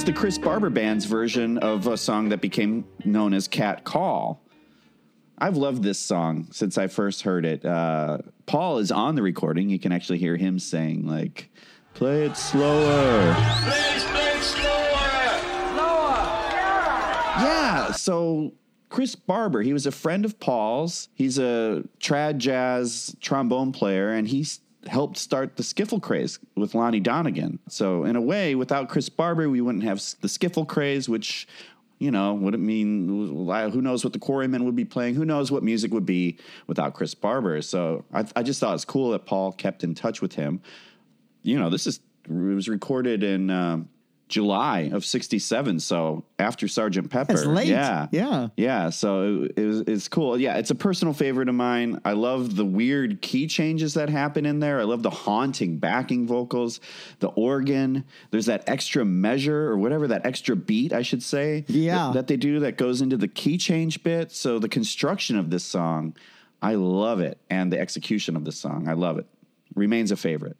It's 0.00 0.06
the 0.06 0.12
Chris 0.14 0.38
Barber 0.38 0.70
Band's 0.70 1.04
version 1.04 1.58
of 1.58 1.86
a 1.86 1.94
song 1.94 2.30
that 2.30 2.40
became 2.40 2.86
known 3.04 3.34
as 3.34 3.46
Cat 3.46 3.84
Call. 3.84 4.42
I've 5.36 5.58
loved 5.58 5.82
this 5.82 5.98
song 5.98 6.48
since 6.52 6.78
I 6.78 6.86
first 6.86 7.20
heard 7.20 7.44
it. 7.44 7.66
Uh, 7.66 8.16
Paul 8.46 8.78
is 8.78 8.90
on 8.90 9.14
the 9.14 9.20
recording. 9.20 9.68
You 9.68 9.78
can 9.78 9.92
actually 9.92 10.16
hear 10.16 10.38
him 10.38 10.58
saying, 10.58 11.06
like, 11.06 11.50
play 11.92 12.24
it 12.24 12.34
slower. 12.38 13.34
Please, 13.34 14.04
please, 14.04 14.46
slower. 14.46 14.70
Yeah, 17.42 17.92
so 17.92 18.54
Chris 18.88 19.14
Barber, 19.14 19.60
he 19.60 19.74
was 19.74 19.84
a 19.84 19.92
friend 19.92 20.24
of 20.24 20.40
Paul's. 20.40 21.10
He's 21.12 21.38
a 21.38 21.84
trad 22.00 22.38
jazz 22.38 23.14
trombone 23.20 23.72
player, 23.72 24.08
and 24.08 24.26
he 24.26 24.40
s- 24.40 24.60
helped 24.86 25.18
start 25.18 25.56
the 25.56 25.62
skiffle 25.62 26.00
craze 26.00 26.38
with 26.56 26.74
Lonnie 26.74 27.00
Donegan. 27.00 27.58
So, 27.68 28.04
in 28.04 28.16
a 28.16 28.20
way, 28.20 28.54
without 28.54 28.88
Chris 28.88 29.08
Barber, 29.08 29.48
we 29.48 29.60
wouldn't 29.60 29.84
have 29.84 29.98
the 30.20 30.28
skiffle 30.28 30.66
craze, 30.66 31.08
which, 31.08 31.46
you 31.98 32.10
know, 32.10 32.34
wouldn't 32.34 32.62
mean 32.62 33.06
who 33.08 33.82
knows 33.82 34.04
what 34.04 34.12
the 34.12 34.18
Quarrymen 34.18 34.64
would 34.64 34.76
be 34.76 34.84
playing, 34.84 35.14
who 35.14 35.24
knows 35.24 35.50
what 35.52 35.62
music 35.62 35.92
would 35.92 36.06
be 36.06 36.38
without 36.66 36.94
Chris 36.94 37.14
Barber. 37.14 37.60
So, 37.62 38.04
I, 38.12 38.24
I 38.36 38.42
just 38.42 38.60
thought 38.60 38.74
it's 38.74 38.84
cool 38.84 39.10
that 39.10 39.26
Paul 39.26 39.52
kept 39.52 39.84
in 39.84 39.94
touch 39.94 40.22
with 40.22 40.34
him 40.34 40.60
you 41.42 41.58
know, 41.58 41.70
this 41.70 41.86
is 41.86 42.00
it 42.24 42.32
was 42.32 42.68
recorded 42.68 43.22
in 43.22 43.50
um, 43.50 43.88
July 44.30 44.90
of 44.92 45.04
'67, 45.04 45.80
so 45.80 46.24
after 46.38 46.66
Sergeant 46.68 47.10
Pepper. 47.10 47.34
That's 47.34 47.44
late. 47.44 47.68
Yeah, 47.68 48.06
Yeah. 48.12 48.48
yeah. 48.56 48.88
So 48.90 49.42
it, 49.42 49.58
it 49.58 49.66
was, 49.66 49.80
it's 49.82 50.08
cool. 50.08 50.38
Yeah, 50.40 50.56
it's 50.56 50.70
a 50.70 50.74
personal 50.74 51.12
favorite 51.12 51.48
of 51.50 51.54
mine. 51.54 52.00
I 52.04 52.12
love 52.12 52.56
the 52.56 52.64
weird 52.64 53.20
key 53.20 53.46
changes 53.46 53.94
that 53.94 54.08
happen 54.08 54.46
in 54.46 54.60
there. 54.60 54.80
I 54.80 54.84
love 54.84 55.02
the 55.02 55.10
haunting 55.10 55.76
backing 55.78 56.26
vocals, 56.26 56.80
the 57.18 57.28
organ. 57.28 58.04
There's 58.30 58.46
that 58.46 58.64
extra 58.68 59.04
measure 59.04 59.68
or 59.68 59.76
whatever 59.76 60.06
that 60.08 60.24
extra 60.24 60.56
beat, 60.56 60.92
I 60.92 61.02
should 61.02 61.22
say. 61.22 61.64
Yeah. 61.68 62.06
that, 62.06 62.12
that 62.14 62.26
they 62.28 62.36
do 62.36 62.60
that 62.60 62.76
goes 62.78 63.02
into 63.02 63.16
the 63.16 63.28
key 63.28 63.58
change 63.58 64.02
bit. 64.02 64.32
So 64.32 64.58
the 64.58 64.68
construction 64.68 65.36
of 65.36 65.50
this 65.50 65.64
song, 65.64 66.14
I 66.62 66.76
love 66.76 67.20
it, 67.20 67.38
and 67.50 67.72
the 67.72 67.78
execution 67.80 68.36
of 68.36 68.44
this 68.44 68.56
song, 68.58 68.88
I 68.88 68.92
love 68.92 69.18
it. 69.18 69.26
Remains 69.74 70.10
a 70.12 70.16
favorite. 70.16 70.56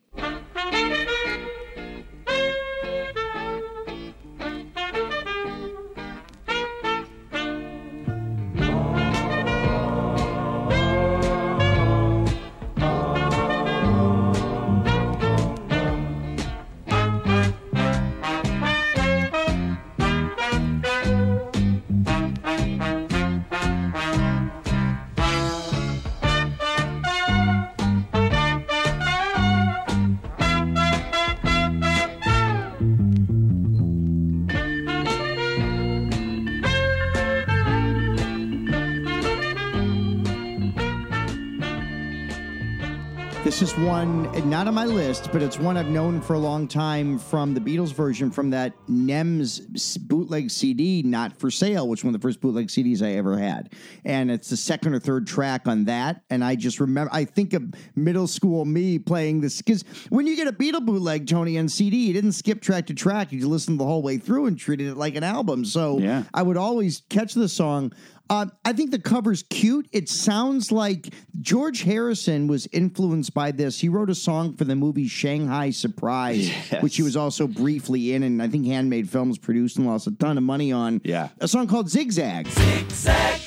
Is 43.61 43.77
one 43.77 44.23
not 44.49 44.69
on 44.69 44.75
my 44.75 44.87
list, 44.87 45.29
but 45.33 45.43
it's 45.43 45.59
one 45.59 45.77
I've 45.77 45.91
known 45.91 46.23
for 46.23 46.33
a 46.33 46.39
long 46.39 46.67
time 46.67 47.19
from 47.19 47.53
the 47.53 47.61
Beatles 47.61 47.93
version 47.93 48.31
from 48.31 48.49
that 48.51 48.73
NEMS 48.89 49.99
bootleg 50.09 50.51
CD, 50.51 51.03
Not 51.03 51.39
for 51.39 51.51
Sale, 51.51 51.87
which 51.87 51.99
was 51.99 52.05
one 52.05 52.15
of 52.15 52.21
the 52.23 52.27
first 52.27 52.41
bootleg 52.41 52.69
CDs 52.69 53.03
I 53.03 53.17
ever 53.17 53.37
had. 53.37 53.75
And 54.07 54.31
it's 54.31 54.49
the 54.49 54.57
second 54.57 54.95
or 54.95 54.99
third 54.99 55.27
track 55.27 55.69
on 55.69 55.85
that. 55.85 56.23
And 56.31 56.43
I 56.43 56.57
just 56.57 56.81
remember, 56.81 57.11
I 57.13 57.27
think 57.27 57.53
of 57.53 57.63
middle 57.95 58.27
school 58.27 58.65
me 58.65 58.99
playing 58.99 59.43
this 59.43 59.59
because 59.61 59.85
when 60.09 60.27
you 60.27 60.37
get 60.37 60.49
a 60.49 60.53
Beatle 60.53 60.85
bootleg, 60.87 61.27
Tony, 61.27 61.59
on 61.59 61.69
CD, 61.69 62.07
you 62.07 62.15
didn't 62.15 62.33
skip 62.33 62.63
track 62.63 62.87
to 62.87 62.95
track. 62.95 63.31
You 63.31 63.47
listened 63.47 63.79
the 63.79 63.85
whole 63.85 64.01
way 64.01 64.17
through 64.17 64.47
and 64.47 64.59
treated 64.59 64.87
it 64.89 64.97
like 64.97 65.17
an 65.17 65.25
album. 65.25 65.67
So 65.67 65.99
Yeah. 65.99 66.23
I 66.33 66.43
would 66.43 66.57
always 66.57 67.03
catch 67.11 67.35
the 67.35 67.49
song. 67.49 67.93
Uh, 68.31 68.47
I 68.65 68.73
think 68.73 68.93
the 68.93 68.99
cover's 69.01 69.43
cute. 69.43 69.89
It 69.93 70.09
sounds 70.09 70.71
like 70.71 71.13
George 71.41 71.83
Harrison 71.83 72.47
was 72.47 72.69
influenced 72.71 73.35
by 73.35 73.51
this. 73.51 73.81
He 73.81 73.89
wrote 73.89 74.09
a 74.09 74.15
song 74.15 74.55
for 74.55 74.63
the 74.63 74.77
movie 74.77 75.09
Shanghai 75.09 75.71
Surprise, 75.71 76.49
Yes. 76.49 76.81
which 76.81 76.95
he 76.97 77.03
was 77.03 77.17
also 77.17 77.49
briefly 77.49 78.15
in, 78.15 78.23
and 78.23 78.41
I 78.41 78.47
think 78.47 78.67
Handmade 78.67 79.11
Films 79.11 79.37
produced 79.37 79.79
and 79.79 79.87
lost 79.87 80.07
a 80.07 80.13
ton 80.13 80.39
of 80.39 80.45
money 80.45 80.71
on. 80.71 81.01
Yeah. 81.03 81.31
A 81.41 81.49
song 81.49 81.67
called 81.67 81.91
Zigzag. 81.91 82.47
Zigzag. 82.47 83.41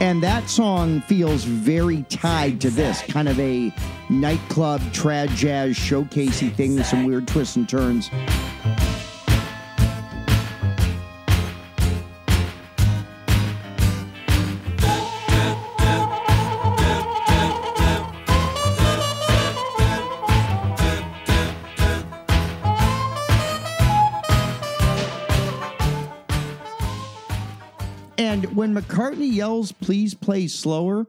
And 0.00 0.22
that 0.22 0.48
song 0.48 1.02
feels 1.02 1.44
very 1.44 2.02
tied 2.04 2.58
to 2.62 2.70
this 2.70 3.02
kind 3.02 3.28
of 3.28 3.38
a 3.38 3.70
nightclub 4.08 4.80
trad 4.94 5.28
jazz 5.36 5.76
showcasey 5.76 6.54
thing 6.54 6.74
with 6.74 6.86
some 6.86 7.04
weird 7.04 7.28
twists 7.28 7.56
and 7.56 7.68
turns. 7.68 8.08
And 28.40 28.56
when 28.56 28.74
McCartney 28.74 29.30
yells, 29.30 29.70
please 29.70 30.14
play 30.14 30.46
slower, 30.46 31.06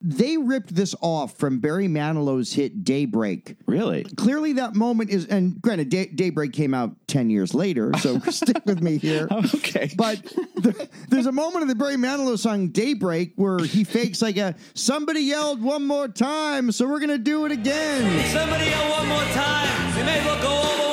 they 0.00 0.38
ripped 0.38 0.74
this 0.74 0.94
off 1.02 1.36
from 1.36 1.58
Barry 1.58 1.88
Manilow's 1.88 2.54
hit 2.54 2.84
Daybreak. 2.84 3.56
Really? 3.66 4.04
Clearly, 4.16 4.54
that 4.54 4.74
moment 4.74 5.10
is, 5.10 5.26
and 5.26 5.60
granted, 5.60 5.90
Day, 5.90 6.06
Daybreak 6.06 6.54
came 6.54 6.72
out 6.72 6.92
10 7.06 7.28
years 7.28 7.52
later, 7.52 7.92
so 7.98 8.18
stick 8.30 8.64
with 8.64 8.80
me 8.80 8.96
here. 8.96 9.28
Okay. 9.30 9.90
But 9.94 10.22
the, 10.56 10.88
there's 11.10 11.26
a 11.26 11.32
moment 11.32 11.60
in 11.62 11.68
the 11.68 11.74
Barry 11.74 11.96
Manilow 11.96 12.38
song 12.38 12.68
Daybreak 12.68 13.34
where 13.36 13.58
he 13.58 13.84
fakes 13.84 14.22
like 14.22 14.38
a 14.38 14.54
somebody 14.72 15.20
yelled 15.20 15.62
one 15.62 15.86
more 15.86 16.08
time, 16.08 16.72
so 16.72 16.88
we're 16.88 17.00
going 17.00 17.10
to 17.10 17.18
do 17.18 17.44
it 17.44 17.52
again. 17.52 18.26
Somebody 18.28 18.70
yell 18.70 18.90
one 18.90 19.06
more 19.06 19.24
time. 19.34 19.98
You 19.98 20.04
may 20.04 20.18
as 20.18 20.24
well 20.24 20.42
go 20.42 20.48
all 20.48 20.89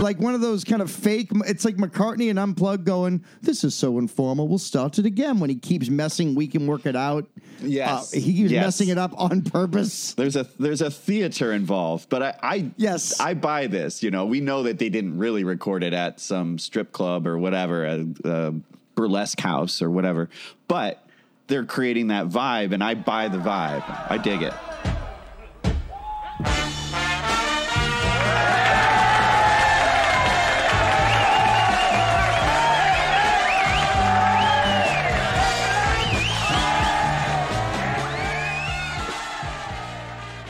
like 0.00 0.18
one 0.18 0.34
of 0.34 0.40
those 0.40 0.64
kind 0.64 0.82
of 0.82 0.90
fake. 0.90 1.28
It's 1.46 1.64
like 1.64 1.76
McCartney 1.76 2.30
and 2.30 2.38
Unplugged 2.38 2.84
going, 2.84 3.24
"This 3.42 3.64
is 3.64 3.74
so 3.74 3.98
informal. 3.98 4.48
We'll 4.48 4.58
start 4.58 4.98
it 4.98 5.06
again." 5.06 5.38
When 5.40 5.50
he 5.50 5.56
keeps 5.56 5.88
messing, 5.88 6.34
we 6.34 6.46
can 6.46 6.66
work 6.66 6.86
it 6.86 6.96
out. 6.96 7.26
Yes. 7.62 8.12
Uh, 8.14 8.20
he 8.20 8.32
keeps 8.34 8.50
Yes. 8.50 8.64
messing 8.64 8.88
it 8.88 8.98
up 8.98 9.12
on 9.16 9.42
purpose. 9.42 10.14
There's 10.14 10.36
a 10.36 10.46
there's 10.58 10.80
a 10.82 10.90
theater 10.90 11.52
involved, 11.52 12.08
but 12.08 12.22
I, 12.22 12.34
I 12.42 12.70
Yes. 12.76 13.20
I 13.20 13.34
buy 13.34 13.66
this. 13.66 14.02
You 14.02 14.10
know, 14.10 14.26
we 14.26 14.40
know 14.40 14.62
that 14.64 14.78
they 14.78 14.88
didn't 14.88 15.18
really 15.18 15.44
record 15.44 15.84
it 15.84 15.92
at 15.92 16.20
some 16.20 16.58
strip 16.58 16.92
club 16.92 17.26
or 17.26 17.38
whatever, 17.38 17.84
a, 17.84 18.06
a 18.24 18.54
burlesque 18.94 19.40
house 19.40 19.82
or 19.82 19.90
whatever, 19.90 20.28
but 20.68 21.06
they're 21.46 21.64
creating 21.64 22.08
that 22.08 22.28
vibe, 22.28 22.72
and 22.72 22.82
I 22.82 22.94
buy 22.94 23.28
the 23.28 23.38
vibe. 23.38 23.82
I 24.10 24.18
dig 24.18 24.42
it. 24.42 24.54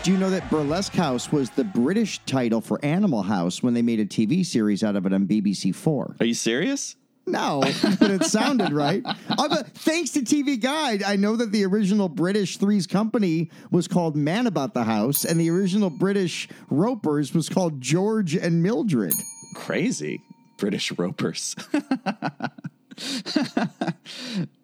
Do 0.02 0.10
you 0.12 0.16
know 0.16 0.30
that 0.30 0.48
Burlesque 0.48 0.94
House 0.94 1.30
was 1.30 1.50
the 1.50 1.64
British 1.64 2.20
title 2.24 2.62
for 2.62 2.82
Animal 2.82 3.22
House 3.22 3.62
when 3.62 3.74
they 3.74 3.82
made 3.82 4.00
a 4.00 4.06
TV 4.06 4.46
series 4.46 4.82
out 4.82 4.96
of 4.96 5.04
it 5.04 5.12
on 5.12 5.26
BBC 5.26 5.74
Four? 5.74 6.16
Are 6.18 6.24
you 6.24 6.32
serious? 6.32 6.96
No, 7.26 7.60
but 8.00 8.10
it 8.10 8.24
sounded 8.24 8.72
right. 8.72 9.02
Uh, 9.04 9.48
but 9.48 9.68
thanks 9.74 10.12
to 10.12 10.20
TV 10.20 10.58
Guide, 10.58 11.02
I 11.02 11.16
know 11.16 11.36
that 11.36 11.52
the 11.52 11.66
original 11.66 12.08
British 12.08 12.56
Threes 12.56 12.86
Company 12.86 13.50
was 13.70 13.86
called 13.86 14.16
Man 14.16 14.46
About 14.46 14.72
the 14.72 14.84
House, 14.84 15.26
and 15.26 15.38
the 15.38 15.50
original 15.50 15.90
British 15.90 16.48
Ropers 16.70 17.34
was 17.34 17.50
called 17.50 17.82
George 17.82 18.34
and 18.34 18.62
Mildred. 18.62 19.12
Crazy 19.54 20.22
British 20.56 20.92
ropers. 20.92 21.54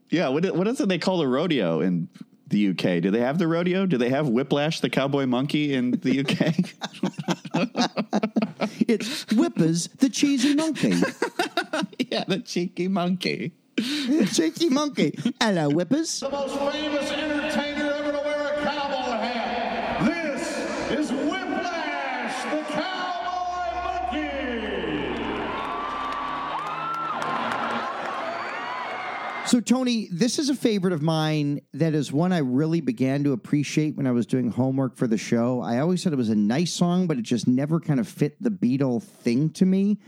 yeah, 0.09 0.29
what 0.29 0.57
what 0.57 0.67
is 0.67 0.81
it 0.81 0.89
they 0.89 0.97
call 0.97 1.21
a 1.21 1.29
rodeo 1.29 1.81
in 1.81 2.09
the 2.49 2.69
UK? 2.71 3.03
Do 3.03 3.11
they 3.11 3.21
have 3.21 3.39
the 3.39 3.49
rodeo? 3.49 3.87
Do 3.87 3.99
they 3.99 4.11
have 4.11 4.29
Whiplash, 4.29 4.81
the 4.81 4.91
cowboy 4.91 5.27
monkey 5.27 5.75
in 5.75 5.93
the 5.93 6.21
UK? 6.21 6.55
It's 8.89 9.25
Whippers, 9.33 9.89
the 9.99 10.09
cheesy 10.09 10.55
monkey. 10.55 10.95
yeah, 12.11 12.25
the 12.27 12.39
cheeky 12.41 12.89
monkey. 12.89 13.53
cheeky 14.33 14.69
monkey. 14.69 15.19
Hello, 15.41 15.69
Whippers. 15.71 16.21
The 16.21 16.31
most 16.31 16.57
famous 16.73 17.11
entertainer 17.11 17.86
So, 29.47 29.61
Tony, 29.61 30.09
this 30.11 30.41
is 30.41 30.51
a 30.51 30.57
favorite 30.57 30.93
of 30.93 31.03
mine 31.03 31.61
that 31.73 31.95
is 31.95 32.13
one 32.13 32.33
I 32.33 32.39
really 32.39 32.81
began 32.81 33.23
to 33.23 33.33
appreciate 33.33 33.97
when 33.97 34.05
I 34.05 34.11
was 34.11 34.27
doing 34.27 34.51
homework 34.51 34.97
for 34.97 35.07
the 35.07 35.17
show. 35.17 35.61
I 35.61 35.79
always 35.79 36.03
said 36.03 36.13
it 36.13 36.17
was 36.17 36.31
a 36.31 36.35
nice 36.35 36.73
song, 36.73 37.07
but 37.07 37.17
it 37.17 37.23
just 37.23 37.47
never 37.47 37.79
kind 37.79 38.01
of 38.01 38.09
fit 38.09 38.43
the 38.43 38.51
Beatle 38.51 39.01
thing 39.01 39.51
to 39.51 39.65
me. 39.65 40.01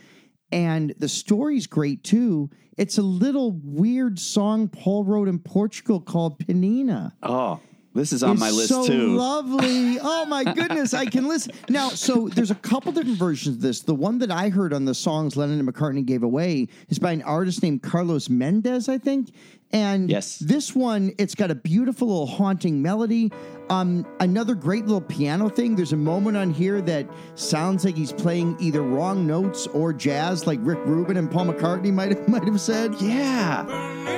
And 0.50 0.92
the 0.98 1.08
story's 1.08 1.68
great 1.68 2.02
too. 2.02 2.50
It's 2.76 2.98
a 2.98 3.02
little 3.02 3.52
weird 3.62 4.18
song 4.18 4.66
Paul 4.66 5.04
wrote 5.04 5.28
in 5.28 5.38
Portugal 5.38 6.00
called 6.00 6.40
Penina. 6.40 7.12
Oh, 7.22 7.60
this 7.94 8.12
is 8.12 8.22
on 8.22 8.38
my 8.38 8.50
list 8.50 8.68
so 8.68 8.86
too. 8.86 9.16
lovely. 9.16 9.98
Oh 10.00 10.24
my 10.26 10.44
goodness, 10.44 10.94
I 10.94 11.06
can 11.06 11.26
listen 11.26 11.52
now. 11.68 11.88
So 11.88 12.28
there's 12.28 12.50
a 12.50 12.54
couple 12.56 12.92
different 12.92 13.18
versions 13.18 13.56
of 13.56 13.62
this. 13.62 13.80
The 13.80 13.94
one 13.94 14.18
that 14.18 14.30
I 14.30 14.50
heard 14.50 14.72
on 14.72 14.84
the 14.84 14.94
songs 14.94 15.36
Lennon 15.36 15.58
and 15.58 15.68
McCartney 15.68 16.04
gave 16.04 16.22
away 16.22 16.68
is 16.88 16.98
by 16.98 17.12
an 17.12 17.22
artist 17.22 17.62
named 17.62 17.82
Carlos 17.82 18.28
Mendes, 18.28 18.88
I 18.88 18.98
think. 18.98 19.30
And 19.72 20.08
Yes. 20.08 20.38
this 20.38 20.74
one, 20.74 21.12
it's 21.18 21.34
got 21.34 21.50
a 21.50 21.54
beautiful 21.54 22.08
little 22.08 22.26
haunting 22.26 22.80
melody. 22.80 23.30
Um, 23.68 24.06
another 24.20 24.54
great 24.54 24.86
little 24.86 25.00
piano 25.02 25.50
thing. 25.50 25.76
There's 25.76 25.92
a 25.92 25.96
moment 25.96 26.36
on 26.38 26.50
here 26.50 26.80
that 26.82 27.06
sounds 27.34 27.84
like 27.84 27.94
he's 27.96 28.12
playing 28.12 28.56
either 28.60 28.80
wrong 28.82 29.26
notes 29.26 29.66
or 29.68 29.92
jazz, 29.92 30.46
like 30.46 30.58
Rick 30.62 30.78
Rubin 30.86 31.16
and 31.18 31.30
Paul 31.30 31.46
McCartney 31.46 31.92
might 31.92 32.10
have, 32.16 32.28
might 32.28 32.44
have 32.44 32.60
said. 32.60 32.94
yeah. 33.00 34.17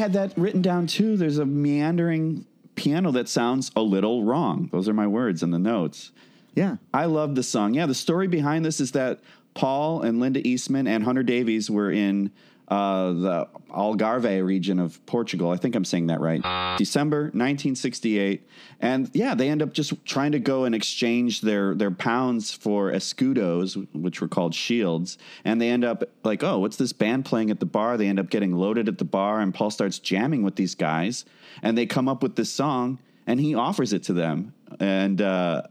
Had 0.00 0.14
that 0.14 0.32
written 0.38 0.62
down 0.62 0.86
too. 0.86 1.18
There's 1.18 1.36
a 1.36 1.44
meandering 1.44 2.46
piano 2.74 3.12
that 3.12 3.28
sounds 3.28 3.70
a 3.76 3.82
little 3.82 4.24
wrong. 4.24 4.70
Those 4.72 4.88
are 4.88 4.94
my 4.94 5.06
words 5.06 5.42
in 5.42 5.50
the 5.50 5.58
notes. 5.58 6.10
Yeah. 6.54 6.76
I 6.94 7.04
love 7.04 7.34
the 7.34 7.42
song. 7.42 7.74
Yeah, 7.74 7.84
the 7.84 7.94
story 7.94 8.26
behind 8.26 8.64
this 8.64 8.80
is 8.80 8.92
that 8.92 9.20
Paul 9.52 10.00
and 10.00 10.18
Linda 10.18 10.46
Eastman 10.46 10.86
and 10.86 11.04
Hunter 11.04 11.22
Davies 11.22 11.70
were 11.70 11.92
in 11.92 12.30
uh, 12.70 13.12
the 13.12 13.48
Algarve 13.70 14.44
region 14.44 14.78
of 14.78 15.04
Portugal. 15.04 15.50
I 15.50 15.56
think 15.56 15.74
I'm 15.74 15.84
saying 15.84 16.06
that 16.06 16.20
right. 16.20 16.40
December 16.78 17.22
1968, 17.24 18.48
and 18.80 19.10
yeah, 19.12 19.34
they 19.34 19.48
end 19.48 19.60
up 19.60 19.72
just 19.72 19.92
trying 20.04 20.32
to 20.32 20.38
go 20.38 20.64
and 20.64 20.74
exchange 20.74 21.40
their 21.40 21.74
their 21.74 21.90
pounds 21.90 22.52
for 22.52 22.92
escudos, 22.92 23.86
which 23.92 24.20
were 24.20 24.28
called 24.28 24.54
shields, 24.54 25.18
and 25.44 25.60
they 25.60 25.68
end 25.68 25.84
up 25.84 26.04
like, 26.22 26.44
oh, 26.44 26.58
what's 26.58 26.76
this 26.76 26.92
band 26.92 27.24
playing 27.24 27.50
at 27.50 27.58
the 27.58 27.66
bar? 27.66 27.96
They 27.96 28.06
end 28.06 28.20
up 28.20 28.30
getting 28.30 28.54
loaded 28.54 28.88
at 28.88 28.98
the 28.98 29.04
bar, 29.04 29.40
and 29.40 29.52
Paul 29.52 29.70
starts 29.70 29.98
jamming 29.98 30.44
with 30.44 30.54
these 30.56 30.76
guys, 30.76 31.24
and 31.62 31.76
they 31.76 31.86
come 31.86 32.08
up 32.08 32.22
with 32.22 32.36
this 32.36 32.50
song, 32.50 33.00
and 33.26 33.40
he 33.40 33.54
offers 33.54 33.92
it 33.92 34.04
to 34.04 34.12
them, 34.12 34.54
and. 34.78 35.20
uh 35.20 35.62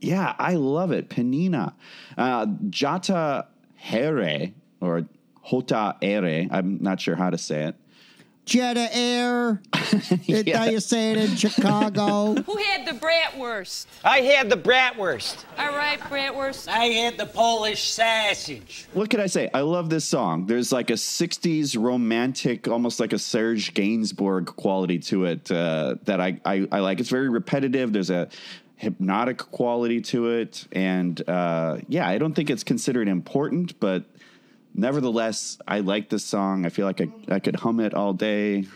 yeah, 0.00 0.34
I 0.38 0.54
love 0.54 0.92
it. 0.92 1.08
Penina. 1.08 1.72
Uh, 2.18 2.44
Jata 2.68 3.46
Here, 3.76 4.52
or 4.80 5.06
Hota 5.48 5.96
Ere, 6.00 6.46
I'm 6.50 6.78
not 6.80 7.00
sure 7.00 7.16
how 7.16 7.28
to 7.30 7.36
say 7.38 7.64
it. 7.64 7.76
Jetta 8.46 8.88
Air. 8.94 9.62
It- 10.26 10.54
How 10.54 10.64
you 10.64 10.80
say 10.80 11.12
it 11.12 11.18
in 11.18 11.36
Chicago? 11.36 12.34
Who 12.46 12.56
had 12.56 12.86
the 12.86 12.92
bratwurst? 12.92 13.86
I 14.02 14.20
had 14.20 14.50
the 14.50 14.56
bratwurst. 14.56 15.44
All 15.58 15.68
right, 15.70 15.98
bratwurst. 16.00 16.68
I 16.68 16.84
had 16.86 17.16
the 17.16 17.26
Polish 17.26 17.82
sausage. 17.90 18.86
What 18.92 19.08
could 19.10 19.20
I 19.20 19.26
say? 19.28 19.48
I 19.54 19.60
love 19.60 19.88
this 19.90 20.04
song. 20.04 20.46
There's 20.46 20.72
like 20.72 20.90
a 20.90 20.94
60s 20.94 21.76
romantic, 21.80 22.66
almost 22.68 23.00
like 23.00 23.12
a 23.12 23.18
Serge 23.18 23.72
Gainsbourg 23.74 24.46
quality 24.46 24.98
to 25.00 25.26
it 25.26 25.50
uh, 25.50 25.96
that 26.04 26.20
I, 26.20 26.40
I, 26.44 26.66
I 26.72 26.80
like. 26.80 27.00
It's 27.00 27.10
very 27.10 27.28
repetitive. 27.28 27.92
There's 27.92 28.10
a 28.10 28.28
hypnotic 28.76 29.38
quality 29.38 30.00
to 30.00 30.30
it. 30.30 30.66
And 30.72 31.26
uh, 31.28 31.78
yeah, 31.88 32.08
I 32.08 32.18
don't 32.18 32.34
think 32.34 32.50
it's 32.50 32.64
considered 32.64 33.08
important, 33.08 33.78
but 33.80 34.04
nevertheless, 34.74 35.58
I 35.66 35.80
like 35.80 36.10
this 36.10 36.24
song. 36.24 36.66
I 36.66 36.68
feel 36.68 36.86
like 36.86 37.00
I, 37.00 37.08
I 37.28 37.38
could 37.38 37.56
hum 37.56 37.80
it 37.80 37.94
all 37.94 38.12
day. 38.12 38.66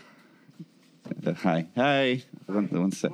Hi. 1.25 1.67
Hi. 1.75 2.23
One, 2.47 2.67
one 2.67 2.91
sec. 2.91 3.11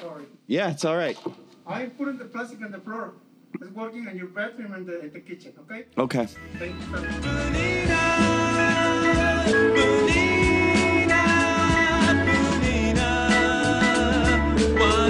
Sorry. 0.00 0.24
Yeah, 0.46 0.70
it's 0.70 0.84
all 0.84 0.96
right. 0.96 1.18
I 1.66 1.86
put 1.86 2.18
the 2.18 2.24
plastic 2.24 2.62
on 2.62 2.72
the 2.72 2.80
floor. 2.80 3.14
It's 3.60 3.70
working 3.70 4.06
in 4.08 4.16
your 4.16 4.26
bathroom 4.26 4.74
and 4.74 4.86
the, 4.86 5.10
the 5.12 5.20
kitchen, 5.20 5.52
okay? 5.60 5.84
Okay. 5.96 6.26
Thank 6.58 6.74
you 6.74 6.86
very 6.86 7.08
much. 7.08 7.54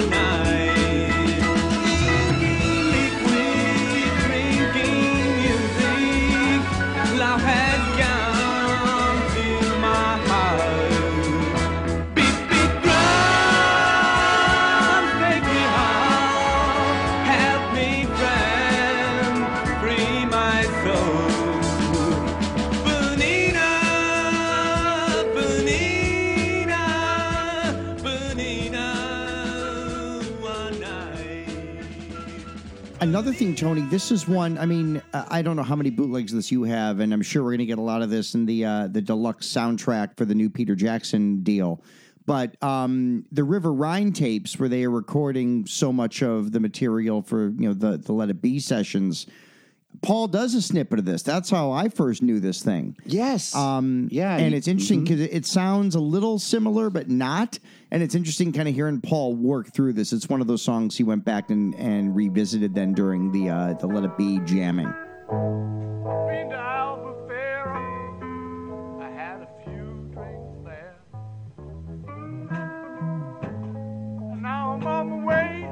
Take 0.05 0.44
thing, 33.35 33.53
Tony. 33.53 33.81
This 33.81 34.13
is 34.13 34.29
one. 34.29 34.57
I 34.57 34.65
mean, 34.65 35.01
I 35.13 35.41
don't 35.41 35.57
know 35.57 35.63
how 35.63 35.75
many 35.75 35.89
bootlegs 35.89 36.31
this 36.31 36.53
you 36.53 36.63
have, 36.63 37.01
and 37.01 37.13
I'm 37.13 37.21
sure 37.21 37.43
we're 37.43 37.51
going 37.51 37.59
to 37.59 37.65
get 37.65 37.79
a 37.79 37.81
lot 37.81 38.01
of 38.01 38.09
this 38.09 38.33
in 38.33 38.45
the 38.45 38.63
uh, 38.63 38.87
the 38.87 39.01
deluxe 39.01 39.45
soundtrack 39.45 40.15
for 40.15 40.23
the 40.23 40.33
new 40.33 40.49
Peter 40.49 40.73
Jackson 40.73 41.43
deal. 41.43 41.83
But 42.25 42.55
um, 42.63 43.25
the 43.33 43.43
River 43.43 43.73
Rhine 43.73 44.13
tapes, 44.13 44.57
where 44.57 44.69
they 44.69 44.85
are 44.85 44.89
recording 44.89 45.65
so 45.65 45.91
much 45.91 46.23
of 46.23 46.53
the 46.53 46.61
material 46.61 47.21
for 47.21 47.49
you 47.49 47.67
know 47.67 47.73
the 47.73 47.97
the 47.97 48.13
Let 48.13 48.29
It 48.29 48.41
Be 48.41 48.57
sessions, 48.57 49.27
Paul 50.01 50.27
does 50.27 50.53
a 50.55 50.61
snippet 50.61 50.99
of 50.99 51.05
this. 51.05 51.21
That's 51.23 51.49
how 51.49 51.71
I 51.71 51.89
first 51.89 52.21
knew 52.21 52.39
this 52.39 52.61
thing. 52.63 52.95
Yes. 53.05 53.53
Um, 53.55 54.07
Yeah, 54.11 54.35
and 54.37 54.51
he- 54.51 54.57
it's 54.57 54.67
interesting 54.67 55.03
because 55.03 55.19
it, 55.21 55.33
it 55.33 55.45
sounds 55.45 55.95
a 55.95 55.99
little 55.99 56.39
similar, 56.39 56.89
but 56.89 57.09
not. 57.09 57.59
And 57.91 58.01
it's 58.03 58.15
interesting 58.15 58.51
kind 58.51 58.67
of 58.67 58.75
hearing 58.75 58.99
Paul 59.01 59.35
work 59.35 59.73
through 59.73 59.93
this. 59.93 60.11
It's 60.13 60.27
one 60.27 60.41
of 60.41 60.47
those 60.47 60.61
songs 60.61 60.97
he 60.97 61.03
went 61.03 61.23
back 61.25 61.49
and, 61.49 61.73
and 61.75 62.15
revisited 62.15 62.73
then 62.75 62.93
during 62.93 63.31
the 63.31 63.49
uh, 63.49 63.73
the 63.73 63.87
Let 63.87 64.03
It 64.03 64.17
Be 64.17 64.39
jamming. 64.45 64.85
Been 64.87 66.49
to 66.49 66.55
Albufeira. 66.55 67.81
I 69.01 69.09
had 69.11 69.41
a 69.41 69.47
few 69.63 70.09
drinks 70.13 70.57
there. 70.65 70.95
And 74.31 74.41
now 74.41 74.73
I'm 74.73 74.85
on 74.85 75.09
my 75.09 75.25
way 75.25 75.64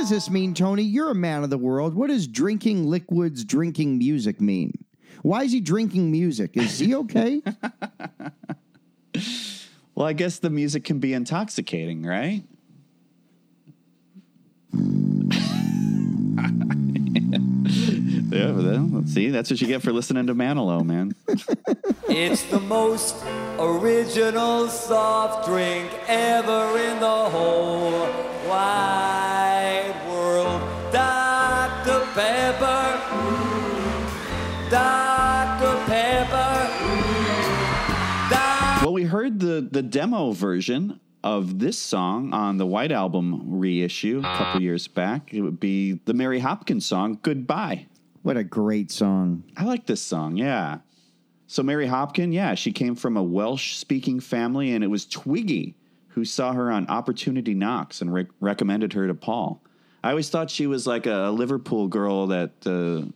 does 0.00 0.08
this 0.08 0.30
mean, 0.30 0.54
Tony? 0.54 0.82
You're 0.82 1.10
a 1.10 1.14
man 1.14 1.44
of 1.44 1.50
the 1.50 1.58
world. 1.58 1.94
What 1.94 2.08
does 2.08 2.26
drinking 2.26 2.88
liquids, 2.88 3.44
drinking 3.44 3.98
music 3.98 4.40
mean? 4.40 4.72
Why 5.22 5.42
is 5.42 5.52
he 5.52 5.60
drinking 5.60 6.10
music? 6.10 6.56
Is 6.56 6.78
he 6.78 6.94
okay? 6.94 7.42
Well, 9.92 10.06
I 10.08 10.14
guess 10.14 10.38
the 10.38 10.48
music 10.48 10.84
can 10.84 10.98
be 10.98 11.12
intoxicating, 11.12 12.04
right? 12.04 12.42
yeah, 18.32 18.52
well, 18.52 18.88
let's 18.92 19.12
see. 19.12 19.28
That's 19.28 19.50
what 19.50 19.60
you 19.60 19.66
get 19.66 19.82
for 19.82 19.92
listening 19.92 20.26
to 20.28 20.34
Manilow, 20.34 20.82
man. 20.86 21.14
It's 22.08 22.44
the 22.44 22.60
most 22.60 23.16
original 23.58 24.68
soft 24.68 25.46
drink 25.46 25.90
ever 26.08 26.78
in 26.78 27.00
the 27.00 27.28
whole 27.28 28.08
wide 28.48 29.20
world. 29.20 29.39
Dr. 29.39 29.39
Pepper. 32.20 33.00
Dr. 34.68 35.84
Pepper. 35.86 36.70
Well, 38.84 38.92
we 38.92 39.04
heard 39.04 39.40
the 39.40 39.66
the 39.70 39.80
demo 39.80 40.32
version 40.32 41.00
of 41.24 41.58
this 41.58 41.78
song 41.78 42.34
on 42.34 42.58
the 42.58 42.66
White 42.66 42.92
Album 42.92 43.58
reissue 43.58 44.18
a 44.18 44.22
couple 44.22 44.56
ah. 44.56 44.58
years 44.58 44.86
back. 44.86 45.32
It 45.32 45.40
would 45.40 45.58
be 45.58 46.00
the 46.04 46.12
Mary 46.12 46.40
Hopkins 46.40 46.84
song 46.84 47.18
"Goodbye." 47.22 47.86
What 48.20 48.36
a 48.36 48.44
great 48.44 48.90
song! 48.90 49.44
I 49.56 49.64
like 49.64 49.86
this 49.86 50.02
song. 50.02 50.36
Yeah. 50.36 50.80
So 51.46 51.62
Mary 51.62 51.86
Hopkin, 51.86 52.34
yeah, 52.34 52.54
she 52.54 52.70
came 52.70 52.96
from 52.96 53.16
a 53.16 53.22
Welsh-speaking 53.22 54.20
family, 54.20 54.74
and 54.74 54.84
it 54.84 54.88
was 54.88 55.06
Twiggy 55.06 55.74
who 56.08 56.26
saw 56.26 56.52
her 56.52 56.70
on 56.70 56.86
Opportunity 56.88 57.54
Knocks 57.54 58.02
and 58.02 58.12
re- 58.12 58.28
recommended 58.40 58.92
her 58.92 59.06
to 59.06 59.14
Paul. 59.14 59.62
I 60.02 60.10
always 60.10 60.30
thought 60.30 60.50
she 60.50 60.66
was 60.66 60.86
like 60.86 61.06
a 61.06 61.30
Liverpool 61.30 61.88
girl 61.88 62.28
that 62.28 62.52
uh, 62.66 63.06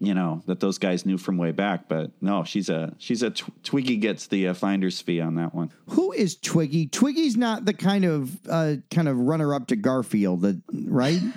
you 0.00 0.14
know 0.14 0.42
that 0.46 0.58
those 0.60 0.78
guys 0.78 1.06
knew 1.06 1.16
from 1.18 1.36
way 1.36 1.52
back, 1.52 1.88
but 1.88 2.10
no, 2.20 2.42
she's 2.44 2.68
a 2.68 2.92
she's 2.98 3.22
a 3.22 3.30
tw- 3.30 3.50
Twiggy 3.62 3.96
gets 3.96 4.26
the 4.26 4.48
uh, 4.48 4.54
finder's 4.54 5.00
fee 5.00 5.20
on 5.20 5.36
that 5.36 5.54
one. 5.54 5.70
Who 5.90 6.10
is 6.12 6.36
Twiggy? 6.36 6.86
Twiggy's 6.88 7.36
not 7.36 7.64
the 7.64 7.72
kind 7.74 8.04
of 8.04 8.36
uh, 8.48 8.74
kind 8.90 9.08
of 9.08 9.16
runner 9.18 9.54
up 9.54 9.68
to 9.68 9.76
Garfield, 9.76 10.40
that 10.42 10.60
right? 10.72 11.20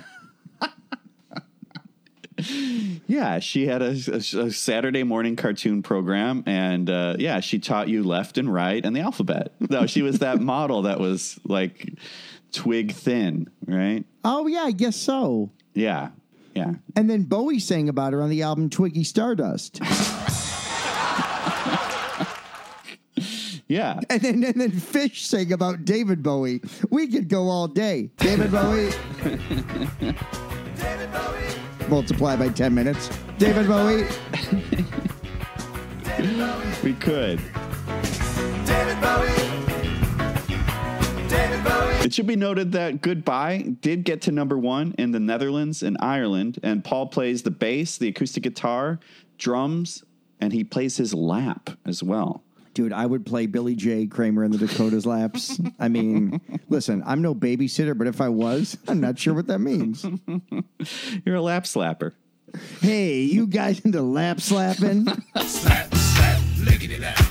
Yeah, 3.06 3.38
she 3.38 3.66
had 3.66 3.80
a, 3.80 3.92
a- 4.12 4.16
a 4.46 4.50
Saturday 4.50 5.04
morning 5.04 5.36
cartoon 5.36 5.82
program, 5.82 6.42
and 6.44 6.90
uh, 6.90 7.16
yeah, 7.18 7.40
she 7.40 7.58
taught 7.58 7.88
you 7.88 8.02
left 8.02 8.36
and 8.36 8.52
right 8.52 8.84
and 8.84 8.94
the 8.94 9.00
alphabet. 9.00 9.52
No, 9.58 9.86
she 9.86 10.02
was 10.02 10.18
that 10.18 10.38
model 10.42 10.82
that 10.82 11.00
was 11.00 11.40
like 11.44 11.94
twig 12.52 12.92
thin, 12.92 13.48
right? 13.66 14.04
Oh 14.26 14.46
yeah, 14.46 14.64
I 14.64 14.72
guess 14.72 14.96
so. 14.96 15.50
Yeah, 15.74 16.10
yeah. 16.54 16.74
And 16.96 17.08
then 17.08 17.22
Bowie 17.22 17.60
sang 17.60 17.88
about 17.88 18.12
her 18.12 18.20
on 18.20 18.28
the 18.28 18.42
album 18.42 18.68
Twiggy 18.68 19.04
Stardust. 19.04 19.80
Yeah. 23.68 24.00
And 24.10 24.22
then 24.22 24.44
and 24.44 24.60
then 24.60 24.70
Phish 24.70 25.26
sang 25.26 25.52
about 25.52 25.84
David 25.84 26.22
Bowie. 26.22 26.60
We 26.90 27.08
could 27.08 27.28
go 27.28 27.48
all 27.48 27.66
day. 27.66 28.10
David 28.18 28.52
Bowie. 28.52 28.92
Multiply 31.88 32.36
by 32.36 32.48
10 32.48 32.74
minutes. 32.74 33.10
David 33.38 33.66
Bowie. 33.66 34.06
We 36.82 36.94
could. 36.94 37.40
David 38.64 39.00
Bowie. 39.00 39.45
David 42.06 42.10
Bowie. 42.10 42.12
It 42.12 42.14
should 42.14 42.26
be 42.26 42.36
noted 42.36 42.72
that 42.72 43.02
Goodbye 43.02 43.74
did 43.80 44.04
get 44.04 44.22
to 44.22 44.32
number 44.32 44.58
one 44.58 44.94
in 44.98 45.12
the 45.12 45.20
Netherlands 45.20 45.82
and 45.82 45.96
Ireland, 46.00 46.58
and 46.62 46.84
Paul 46.84 47.06
plays 47.08 47.42
the 47.42 47.50
bass, 47.50 47.98
the 47.98 48.08
acoustic 48.08 48.42
guitar, 48.42 49.00
drums, 49.38 50.04
and 50.40 50.52
he 50.52 50.64
plays 50.64 50.96
his 50.96 51.14
lap 51.14 51.70
as 51.84 52.02
well. 52.02 52.42
Dude, 52.74 52.92
I 52.92 53.06
would 53.06 53.24
play 53.24 53.46
Billy 53.46 53.74
J. 53.74 54.06
Kramer 54.06 54.44
in 54.44 54.50
the 54.50 54.58
Dakotas 54.58 55.06
laps. 55.06 55.58
I 55.78 55.88
mean, 55.88 56.42
listen, 56.68 57.02
I'm 57.06 57.22
no 57.22 57.34
babysitter, 57.34 57.96
but 57.96 58.06
if 58.06 58.20
I 58.20 58.28
was, 58.28 58.76
I'm 58.86 59.00
not 59.00 59.18
sure 59.18 59.32
what 59.32 59.46
that 59.46 59.60
means. 59.60 60.04
You're 61.24 61.36
a 61.36 61.42
lap 61.42 61.64
slapper. 61.64 62.12
Hey, 62.80 63.20
you 63.20 63.46
guys 63.46 63.80
into 63.80 64.02
lap 64.02 64.40
slapping? 64.40 65.06
Slap, 65.46 65.94
slap, 65.94 66.40
lickety 66.60 66.98
lap. 66.98 67.25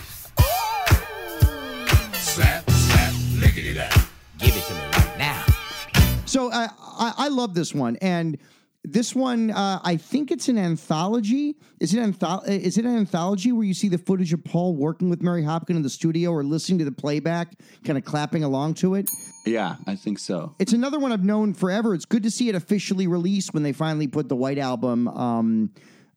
So 6.35 6.51
uh, 6.51 6.67
I, 6.77 7.13
I 7.17 7.27
love 7.29 7.53
this 7.53 7.73
one, 7.73 7.95
and 8.01 8.37
this 8.83 9.15
one 9.15 9.51
uh, 9.51 9.79
I 9.81 9.95
think 9.95 10.31
it's 10.31 10.49
an 10.49 10.57
anthology. 10.57 11.55
Is 11.79 11.93
it 11.93 11.99
antho- 11.99 12.45
Is 12.45 12.77
it 12.77 12.83
an 12.83 12.97
anthology 12.97 13.53
where 13.53 13.63
you 13.63 13.73
see 13.73 13.87
the 13.87 13.97
footage 13.97 14.33
of 14.33 14.43
Paul 14.43 14.75
working 14.75 15.09
with 15.09 15.21
Mary 15.21 15.43
Hopkin 15.43 15.77
in 15.77 15.81
the 15.81 15.89
studio 15.89 16.31
or 16.31 16.43
listening 16.43 16.79
to 16.79 16.83
the 16.83 16.91
playback, 16.91 17.53
kind 17.85 17.97
of 17.97 18.03
clapping 18.03 18.43
along 18.43 18.73
to 18.73 18.95
it? 18.95 19.09
Yeah, 19.45 19.77
I 19.87 19.95
think 19.95 20.19
so. 20.19 20.53
It's 20.59 20.73
another 20.73 20.99
one 20.99 21.13
I've 21.13 21.23
known 21.23 21.53
forever. 21.53 21.93
It's 21.93 22.03
good 22.03 22.23
to 22.23 22.31
see 22.31 22.49
it 22.49 22.55
officially 22.55 23.07
released 23.07 23.53
when 23.53 23.63
they 23.63 23.71
finally 23.71 24.07
put 24.07 24.27
the 24.27 24.35
White 24.35 24.57
Album 24.57 25.07
um, 25.07 25.71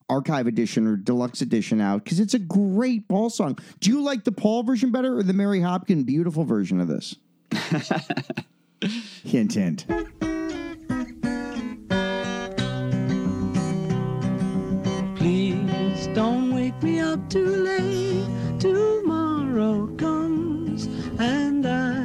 archive 0.09 0.49
edition 0.49 0.89
or 0.89 0.97
deluxe 0.97 1.43
edition 1.43 1.81
out 1.81 2.03
because 2.03 2.19
it's 2.19 2.35
a 2.35 2.41
great 2.41 3.07
Paul 3.07 3.31
song. 3.31 3.57
Do 3.79 3.91
you 3.91 4.03
like 4.03 4.25
the 4.25 4.33
Paul 4.33 4.65
version 4.65 4.91
better 4.91 5.17
or 5.17 5.23
the 5.23 5.33
Mary 5.33 5.61
Hopkin 5.61 6.05
beautiful 6.05 6.43
version 6.43 6.81
of 6.81 6.89
this? 6.89 7.15
hint, 8.83 9.55
hint. 9.55 9.87
Please 15.17 16.07
don't 16.15 16.55
wake 16.55 16.81
me 16.83 17.01
up 17.01 17.29
too 17.29 17.45
late. 17.45 18.27
Tomorrow 18.61 19.89
comes 19.97 20.87
and 21.19 21.67
I 21.67 21.98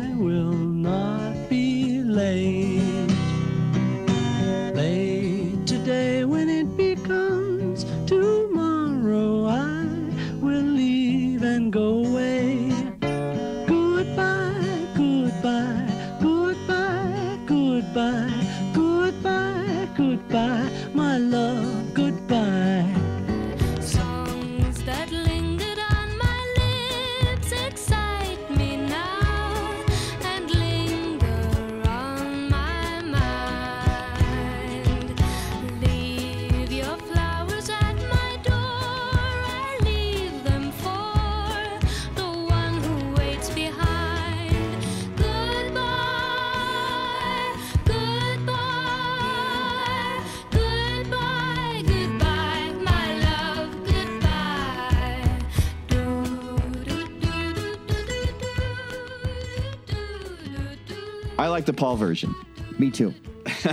like 61.53 61.65
the 61.65 61.73
Paul 61.73 61.95
version. 61.95 62.33
Me 62.79 62.89
too. 62.89 63.13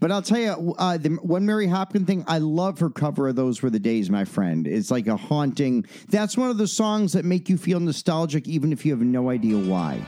but 0.00 0.12
I'll 0.12 0.20
tell 0.20 0.38
you, 0.38 0.74
uh, 0.78 0.98
the 0.98 1.08
one 1.22 1.46
Mary 1.46 1.66
Hopkin 1.66 2.06
thing, 2.06 2.24
I 2.28 2.38
love 2.38 2.78
her 2.80 2.90
cover 2.90 3.28
of 3.28 3.36
"Those 3.36 3.62
Were 3.62 3.70
the 3.70 3.78
Days," 3.78 4.10
my 4.10 4.26
friend. 4.26 4.66
It's 4.66 4.90
like 4.90 5.06
a 5.06 5.16
haunting. 5.16 5.86
That's 6.10 6.36
one 6.36 6.50
of 6.50 6.58
the 6.58 6.66
songs 6.66 7.14
that 7.14 7.24
make 7.24 7.48
you 7.48 7.56
feel 7.56 7.80
nostalgic, 7.80 8.46
even 8.46 8.70
if 8.70 8.84
you 8.84 8.92
have 8.92 9.00
no 9.00 9.30
idea 9.30 9.56
why. 9.56 10.02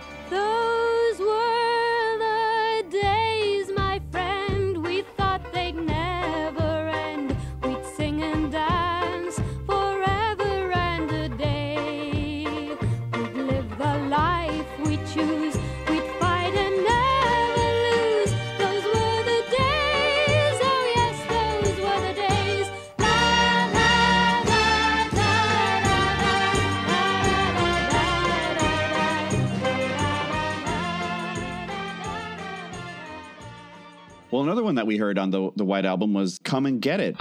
Another 34.54 34.66
one 34.66 34.76
that 34.76 34.86
we 34.86 34.98
heard 34.98 35.18
on 35.18 35.32
the 35.32 35.50
the 35.56 35.64
White 35.64 35.84
Album 35.84 36.14
was 36.14 36.38
"Come 36.44 36.64
and 36.64 36.80
Get 36.80 37.00
It," 37.00 37.16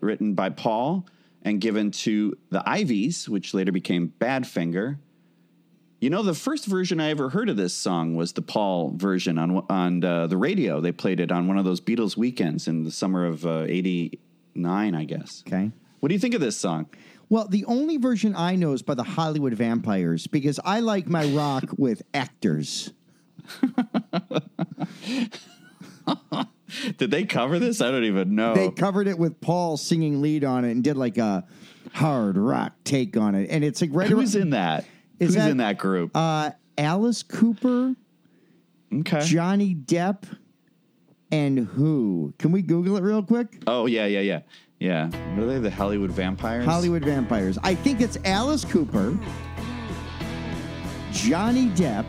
written 0.00 0.32
by 0.32 0.48
Paul 0.48 1.06
and 1.42 1.60
given 1.60 1.90
to 1.90 2.38
the 2.48 2.60
Iveys, 2.60 3.28
which 3.28 3.52
later 3.52 3.70
became 3.70 4.14
Badfinger. 4.18 4.96
You 6.00 6.08
know, 6.08 6.22
the 6.22 6.32
first 6.32 6.64
version 6.64 6.98
I 6.98 7.10
ever 7.10 7.28
heard 7.28 7.50
of 7.50 7.58
this 7.58 7.74
song 7.74 8.14
was 8.14 8.32
the 8.32 8.40
Paul 8.40 8.94
version 8.96 9.36
on 9.36 9.62
on 9.68 10.02
uh, 10.02 10.26
the 10.26 10.38
radio. 10.38 10.80
They 10.80 10.90
played 10.90 11.20
it 11.20 11.30
on 11.30 11.46
one 11.46 11.58
of 11.58 11.66
those 11.66 11.82
Beatles 11.82 12.16
weekends 12.16 12.66
in 12.66 12.84
the 12.84 12.90
summer 12.90 13.26
of 13.26 13.44
'89, 13.44 14.94
I 14.94 15.04
guess. 15.04 15.44
Okay. 15.46 15.72
What 15.98 16.08
do 16.08 16.14
you 16.14 16.18
think 16.18 16.32
of 16.32 16.40
this 16.40 16.56
song? 16.56 16.88
Well, 17.28 17.46
the 17.46 17.66
only 17.66 17.98
version 17.98 18.34
I 18.34 18.56
know 18.56 18.72
is 18.72 18.80
by 18.80 18.94
the 18.94 19.02
Hollywood 19.02 19.52
Vampires 19.52 20.26
because 20.26 20.58
I 20.64 20.80
like 20.80 21.08
my 21.08 21.26
rock 21.26 21.74
with 21.76 22.00
actors. 22.14 22.94
Did 26.98 27.10
they 27.10 27.24
cover 27.24 27.58
this? 27.58 27.80
I 27.80 27.90
don't 27.90 28.04
even 28.04 28.34
know. 28.34 28.54
They 28.54 28.70
covered 28.70 29.06
it 29.08 29.18
with 29.18 29.40
Paul 29.40 29.76
singing 29.76 30.20
lead 30.20 30.44
on 30.44 30.64
it 30.64 30.70
and 30.72 30.82
did 30.84 30.96
like 30.96 31.18
a 31.18 31.44
hard 31.94 32.36
rock 32.36 32.72
take 32.84 33.16
on 33.16 33.34
it, 33.34 33.48
and 33.50 33.64
it's 33.64 33.80
like 33.80 33.90
right. 33.92 34.08
Who's 34.08 34.34
around- 34.36 34.42
in 34.42 34.50
that? 34.50 34.84
Is 35.18 35.34
Who's 35.34 35.44
in 35.46 35.58
that 35.58 35.76
group? 35.78 36.12
Uh, 36.14 36.50
Alice 36.78 37.22
Cooper, 37.22 37.94
okay, 38.92 39.20
Johnny 39.26 39.74
Depp, 39.74 40.24
and 41.30 41.58
who? 41.58 42.32
Can 42.38 42.52
we 42.52 42.62
Google 42.62 42.96
it 42.96 43.02
real 43.02 43.22
quick? 43.22 43.62
Oh 43.66 43.86
yeah, 43.86 44.06
yeah, 44.06 44.20
yeah, 44.20 44.40
yeah. 44.78 45.06
What 45.34 45.44
are 45.44 45.46
they? 45.46 45.58
The 45.58 45.70
Hollywood 45.70 46.10
Vampires. 46.10 46.64
Hollywood 46.64 47.04
Vampires. 47.04 47.58
I 47.62 47.74
think 47.74 48.00
it's 48.00 48.16
Alice 48.24 48.64
Cooper, 48.64 49.18
Johnny 51.12 51.66
Depp, 51.70 52.06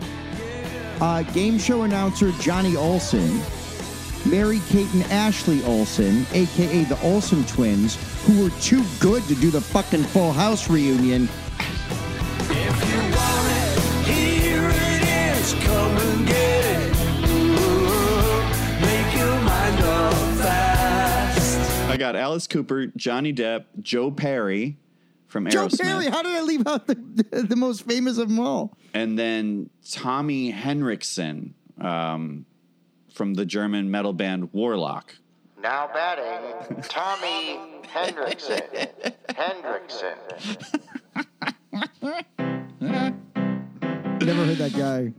uh, 1.01 1.23
game 1.33 1.57
show 1.57 1.81
announcer 1.81 2.31
Johnny 2.39 2.75
Olson, 2.77 3.41
Mary 4.25 4.61
Kate 4.69 4.91
and 4.93 5.03
Ashley 5.11 5.63
Olsen, 5.63 6.25
aka 6.33 6.83
the 6.85 6.99
Olsen 7.01 7.43
twins, 7.45 7.97
who 8.25 8.43
were 8.43 8.49
too 8.61 8.83
good 8.99 9.23
to 9.23 9.35
do 9.35 9.49
the 9.49 9.61
fucking 9.61 10.03
Full 10.03 10.31
House 10.31 10.69
reunion. 10.69 11.27
Here 14.05 14.69
it 14.69 15.37
is, 15.37 15.53
come 15.65 15.97
and 15.97 16.27
get 16.27 16.65
it. 16.65 16.95
Ooh, 17.29 18.81
make 18.81 19.15
your 19.17 19.41
mind 19.41 19.79
up 19.83 20.13
fast. 20.37 21.89
I 21.89 21.97
got 21.97 22.15
Alice 22.15 22.47
Cooper, 22.47 22.87
Johnny 22.95 23.33
Depp, 23.33 23.65
Joe 23.81 24.11
Perry 24.11 24.77
from 25.27 25.49
Joe 25.49 25.67
Aerosmith, 25.67 25.81
Perry, 25.81 26.05
how 26.07 26.21
did 26.21 26.33
I 26.35 26.41
leave 26.41 26.67
out 26.67 26.87
the, 26.87 26.95
the, 26.95 27.43
the 27.43 27.55
most 27.55 27.85
famous 27.87 28.17
of 28.17 28.27
them 28.27 28.39
all? 28.39 28.77
and 28.93 29.17
then 29.17 29.69
Tommy 29.89 30.51
Henriksen 30.51 31.53
um, 31.79 32.45
from 33.13 33.33
the 33.33 33.45
German 33.45 33.89
metal 33.91 34.13
band 34.13 34.51
Warlock. 34.53 35.15
Now 35.61 35.89
batting, 35.93 36.81
Tommy 36.83 37.59
Hendrickson. 37.83 39.13
Hendrickson. 39.29 40.17
Never 44.25 44.45
heard 44.45 44.57
that 44.57 44.73
guy. 44.73 45.13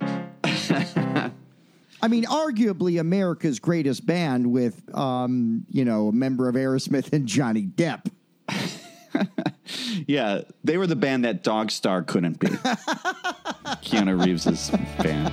I 2.05 2.09
mean, 2.09 2.25
arguably 2.25 2.99
America's 2.99 3.61
greatest 3.61 4.05
band 4.05 4.51
with, 4.51 4.83
um, 4.97 5.65
you 5.69 5.85
know, 5.85 6.09
a 6.09 6.13
member 6.13 6.49
of 6.49 6.57
Aerosmith 6.57 7.13
and 7.13 7.27
Johnny 7.29 7.67
Depp. 7.67 8.11
Yeah, 10.07 10.43
they 10.65 10.79
were 10.79 10.87
the 10.87 10.97
band 10.97 11.25
that 11.25 11.43
Dog 11.43 11.71
Star 11.71 12.03
couldn't 12.03 12.39
be. 12.41 12.49
Keanu 13.83 14.23
Reeves' 14.25 14.71
band. 14.99 15.33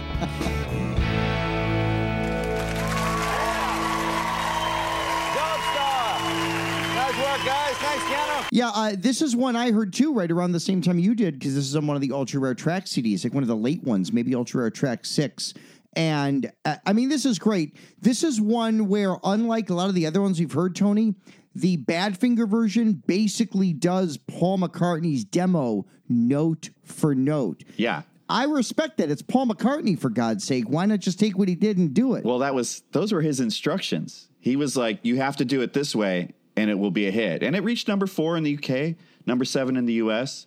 Yeah, 8.51 8.69
uh, 8.69 8.95
this 8.97 9.21
is 9.21 9.35
one 9.35 9.55
I 9.55 9.71
heard 9.71 9.93
too, 9.93 10.13
right 10.13 10.29
around 10.29 10.53
the 10.53 10.59
same 10.59 10.81
time 10.81 10.97
you 10.97 11.13
did, 11.13 11.37
because 11.37 11.55
this 11.55 11.65
is 11.65 11.75
on 11.75 11.85
one 11.85 11.95
of 11.95 12.01
the 12.01 12.11
ultra 12.11 12.39
rare 12.39 12.55
track 12.55 12.85
CDs, 12.85 13.23
like 13.23 13.33
one 13.33 13.43
of 13.43 13.47
the 13.47 13.55
late 13.55 13.83
ones, 13.83 14.11
maybe 14.11 14.33
ultra 14.33 14.61
rare 14.61 14.71
track 14.71 15.05
six. 15.05 15.53
And 15.93 16.51
uh, 16.65 16.77
I 16.85 16.93
mean, 16.93 17.09
this 17.09 17.25
is 17.25 17.39
great. 17.39 17.75
This 17.99 18.23
is 18.23 18.41
one 18.41 18.87
where, 18.87 19.17
unlike 19.23 19.69
a 19.69 19.73
lot 19.73 19.89
of 19.89 19.95
the 19.95 20.05
other 20.07 20.21
ones 20.21 20.39
we've 20.39 20.51
heard, 20.51 20.75
Tony, 20.75 21.15
the 21.55 21.77
Badfinger 21.77 22.47
version 22.47 23.03
basically 23.05 23.73
does 23.73 24.17
Paul 24.17 24.59
McCartney's 24.59 25.23
demo 25.23 25.85
note 26.07 26.69
for 26.83 27.13
note. 27.13 27.63
Yeah. 27.75 28.03
I 28.29 28.45
respect 28.45 28.97
that. 28.97 29.09
It's 29.09 29.23
Paul 29.23 29.47
McCartney, 29.47 29.97
for 29.97 30.09
God's 30.09 30.43
sake. 30.43 30.69
Why 30.69 30.85
not 30.85 30.99
just 30.99 31.19
take 31.19 31.37
what 31.37 31.47
he 31.47 31.55
did 31.55 31.79
and 31.79 31.93
do 31.93 32.13
it? 32.13 32.23
Well, 32.23 32.39
that 32.39 32.53
was 32.53 32.83
those 32.91 33.11
were 33.11 33.21
his 33.21 33.39
instructions. 33.39 34.29
He 34.39 34.55
was 34.55 34.77
like, 34.77 34.99
"You 35.01 35.15
have 35.17 35.37
to 35.37 35.45
do 35.45 35.61
it 35.61 35.73
this 35.73 35.95
way, 35.95 36.33
and 36.59 36.69
it 36.69 36.77
will 36.77 36.91
be 36.91 37.07
a 37.07 37.11
hit." 37.11 37.43
And 37.43 37.55
it 37.55 37.63
reached 37.63 37.87
number 37.87 38.07
four 38.07 38.37
in 38.37 38.43
the 38.43 38.57
UK, 38.57 38.95
number 39.25 39.45
seven 39.45 39.77
in 39.77 39.85
the 39.85 39.93
US. 39.93 40.45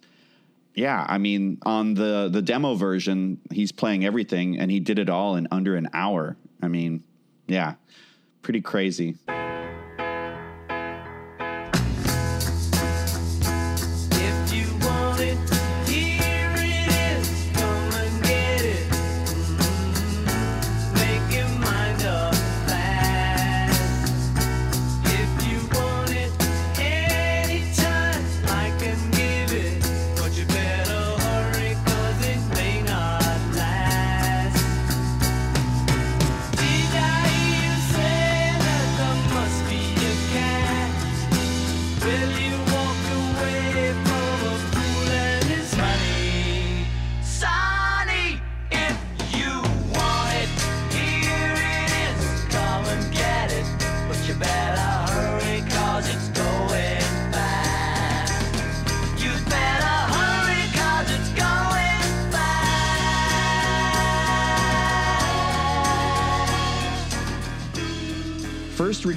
Yeah, 0.75 1.05
I 1.09 1.19
mean, 1.19 1.59
on 1.63 1.95
the 1.95 2.29
the 2.33 2.43
demo 2.43 2.75
version, 2.75 3.41
he's 3.51 3.73
playing 3.73 4.05
everything, 4.05 4.59
and 4.59 4.71
he 4.71 4.81
did 4.81 4.99
it 4.99 5.11
all 5.11 5.37
in 5.37 5.49
under 5.51 5.77
an 5.77 5.89
hour. 5.93 6.37
I 6.63 6.69
mean, 6.69 7.03
yeah, 7.47 7.75
pretty 8.43 8.61
crazy. 8.61 9.17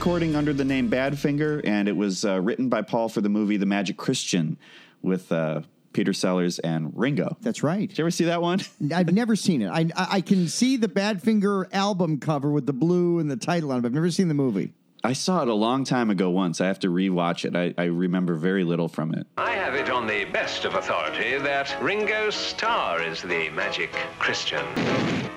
Recording 0.05 0.35
under 0.35 0.53
the 0.53 0.63
name 0.63 0.87
Badfinger, 0.87 1.61
and 1.65 1.89
it 1.89 1.97
was 1.97 2.25
uh, 2.25 2.39
written 2.39 2.69
by 2.69 2.83
Paul 2.83 3.09
for 3.09 3.21
the 3.21 3.27
movie 3.27 3.57
The 3.57 3.65
Magic 3.65 3.97
Christian 3.97 4.55
with 5.01 5.31
uh, 5.31 5.61
Peter 5.93 6.13
Sellers 6.13 6.59
and 6.59 6.91
Ringo. 6.95 7.35
That's 7.41 7.63
right. 7.63 7.89
Did 7.89 7.97
you 7.97 8.03
ever 8.03 8.11
see 8.11 8.25
that 8.25 8.39
one? 8.39 8.61
I've 8.93 9.11
never 9.11 9.35
seen 9.35 9.63
it. 9.63 9.67
I, 9.67 9.89
I 9.95 10.07
I 10.17 10.21
can 10.21 10.47
see 10.47 10.77
the 10.77 10.87
Badfinger 10.87 11.73
album 11.73 12.19
cover 12.19 12.51
with 12.51 12.67
the 12.67 12.71
blue 12.71 13.17
and 13.17 13.31
the 13.31 13.35
title 13.35 13.71
on 13.71 13.79
it, 13.79 13.81
but 13.81 13.87
I've 13.87 13.93
never 13.95 14.11
seen 14.11 14.27
the 14.27 14.35
movie. 14.35 14.73
I 15.05 15.13
saw 15.13 15.43
it 15.43 15.47
a 15.49 15.53
long 15.53 15.83
time 15.83 16.09
ago 16.09 16.31
once. 16.31 16.59
I 16.59 16.65
have 16.65 16.79
to 16.79 16.87
rewatch 16.87 17.45
it. 17.45 17.55
I, 17.55 17.75
I 17.79 17.85
remember 17.85 18.33
very 18.33 18.63
little 18.63 18.87
from 18.87 19.13
it. 19.13 19.27
I 19.37 19.51
have 19.51 19.75
it 19.75 19.91
on 19.91 20.07
the 20.07 20.25
best 20.25 20.65
of 20.65 20.73
authority 20.73 21.37
that 21.37 21.77
Ringo 21.79 22.31
Starr 22.31 23.03
is 23.03 23.21
the 23.21 23.49
magic 23.51 23.91
Christian. 24.17 24.65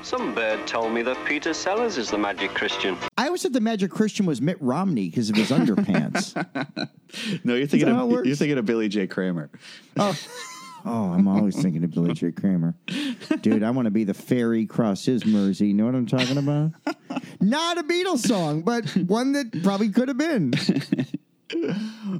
Some 0.02 0.34
bird 0.34 0.66
told 0.66 0.92
me 0.92 1.02
that 1.02 1.22
Peter 1.26 1.52
Sellers 1.52 1.98
is 1.98 2.10
the 2.10 2.16
magic 2.16 2.54
Christian. 2.54 2.96
I 3.18 3.26
always 3.26 3.42
thought 3.42 3.52
the 3.52 3.60
Magic 3.60 3.90
Christian 3.90 4.24
was 4.24 4.40
Mitt 4.40 4.56
Romney 4.62 5.10
because 5.10 5.28
of 5.28 5.36
his 5.36 5.50
underpants. 5.50 6.34
No, 7.42 7.54
you're 7.54 7.66
thinking 7.66 7.88
that 7.88 7.94
how 7.94 8.10
it 8.10 8.18
of 8.20 8.26
you're 8.26 8.36
thinking 8.36 8.58
of 8.58 8.66
Billy 8.66 8.86
J. 8.86 9.06
Kramer. 9.06 9.48
Oh, 9.96 10.14
I'm 10.88 11.28
always 11.28 11.60
thinking 11.60 11.84
of 11.84 11.90
Billy 11.90 12.14
J. 12.14 12.32
Kramer. 12.32 12.74
Dude, 13.40 13.62
I 13.62 13.70
want 13.70 13.86
to 13.86 13.90
be 13.90 14.04
the 14.04 14.14
ferry 14.14 14.66
cross 14.66 15.04
his 15.04 15.24
Mersey. 15.24 15.68
You 15.68 15.74
know 15.74 15.86
what 15.86 15.94
I'm 15.94 16.06
talking 16.06 16.38
about? 16.38 16.72
Not 17.40 17.78
a 17.78 17.82
Beatles 17.82 18.26
song, 18.26 18.62
but 18.62 18.88
one 18.96 19.32
that 19.32 19.62
probably 19.62 19.90
could 19.90 20.08
have 20.08 20.18
been. 20.18 20.52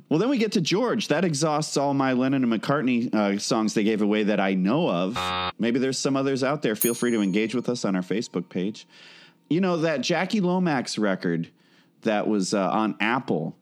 Well, 0.09 0.19
then 0.19 0.31
we 0.31 0.39
get 0.39 0.53
to 0.53 0.61
George. 0.63 1.09
That 1.09 1.23
exhausts 1.25 1.77
all 1.77 1.93
my 1.93 2.15
Lennon 2.15 2.45
and 2.45 2.53
McCartney 2.53 3.15
uh, 3.15 3.39
songs 3.39 3.75
they 3.75 3.85
gave 3.85 4.01
away 4.01 4.23
that 4.23 4.41
I 4.41 4.55
know 4.55 4.89
of. 4.89 5.53
Maybe 5.59 5.79
there's 5.79 5.99
some 5.99 6.17
others 6.17 6.43
out 6.43 6.63
there. 6.63 6.75
Feel 6.75 6.95
free 6.95 7.11
to 7.11 7.21
engage 7.21 7.55
with 7.55 7.69
us 7.69 7.85
on 7.85 7.95
our 7.95 8.03
Facebook 8.03 8.49
page. 8.49 8.87
You 9.51 9.61
know, 9.61 9.77
that 9.79 10.01
Jackie 10.01 10.41
Lomax 10.41 10.97
record 10.99 11.51
that 12.03 12.27
was 12.27 12.55
uh, 12.55 12.71
on 12.71 12.97
Apple. 13.01 13.58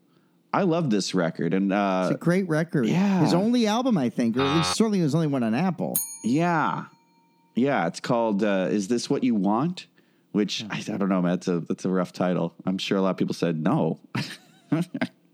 I 0.57 0.63
love 0.63 0.89
this 0.91 1.15
record. 1.15 1.53
And 1.55 1.73
uh, 1.73 2.09
It's 2.11 2.15
a 2.17 2.19
great 2.19 2.49
record. 2.49 2.87
Yeah. 2.87 3.21
His 3.21 3.35
only 3.35 3.67
album, 3.67 3.99
I 3.99 4.09
think, 4.09 4.37
or 4.37 4.41
at 4.43 4.57
least 4.57 4.75
certainly 4.77 5.01
his 5.01 5.15
only 5.15 5.27
one 5.27 5.43
on 5.43 5.55
Apple. 5.55 5.97
yeah. 6.25 6.85
Yeah, 7.55 7.87
it's 7.87 8.01
called 8.01 8.43
uh, 8.45 8.69
Is 8.71 8.89
This 8.89 9.09
What 9.09 9.25
You 9.25 9.35
Want? 9.35 9.87
Which 10.33 10.63
I, 10.69 10.77
I 10.79 10.97
don't 10.99 11.09
know, 11.09 11.23
man. 11.23 11.33
That's 11.33 11.49
a, 11.49 11.61
that's 11.61 11.85
a 11.87 11.89
rough 11.91 12.13
title. 12.13 12.55
I'm 12.67 12.77
sure 12.77 12.99
a 12.99 13.01
lot 13.01 13.11
of 13.11 13.17
people 13.17 13.35
said 13.35 13.59
no. 13.63 13.99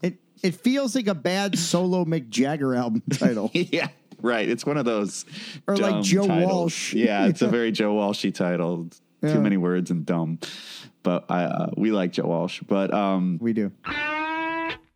It 0.02 0.18
it 0.42 0.54
feels 0.56 0.94
like 0.94 1.06
a 1.08 1.14
bad 1.14 1.58
solo 1.58 2.04
Mick 2.04 2.28
Jagger 2.28 2.74
album 2.76 3.02
title. 3.12 3.50
yeah, 3.54 3.88
right. 4.20 4.48
It's 4.48 4.64
one 4.66 4.76
of 4.76 4.84
those. 4.84 5.24
Or 5.66 5.76
like 5.76 6.02
Joe 6.04 6.26
titles. 6.26 6.52
Walsh. 6.52 6.94
Yeah, 6.94 7.26
it's 7.26 7.42
a 7.42 7.48
very 7.58 7.72
Joe 7.72 7.94
Walshy 7.94 8.32
title. 8.34 8.88
Yeah. 9.22 9.32
Too 9.34 9.40
many 9.40 9.56
words 9.56 9.90
and 9.90 10.04
dumb. 10.06 10.38
But 11.02 11.24
I 11.28 11.44
uh, 11.44 11.70
we 11.76 11.90
like 11.92 12.12
Joe 12.12 12.26
Walsh. 12.26 12.60
But 12.66 12.92
um, 12.92 13.38
we 13.40 13.52
do. 13.52 13.72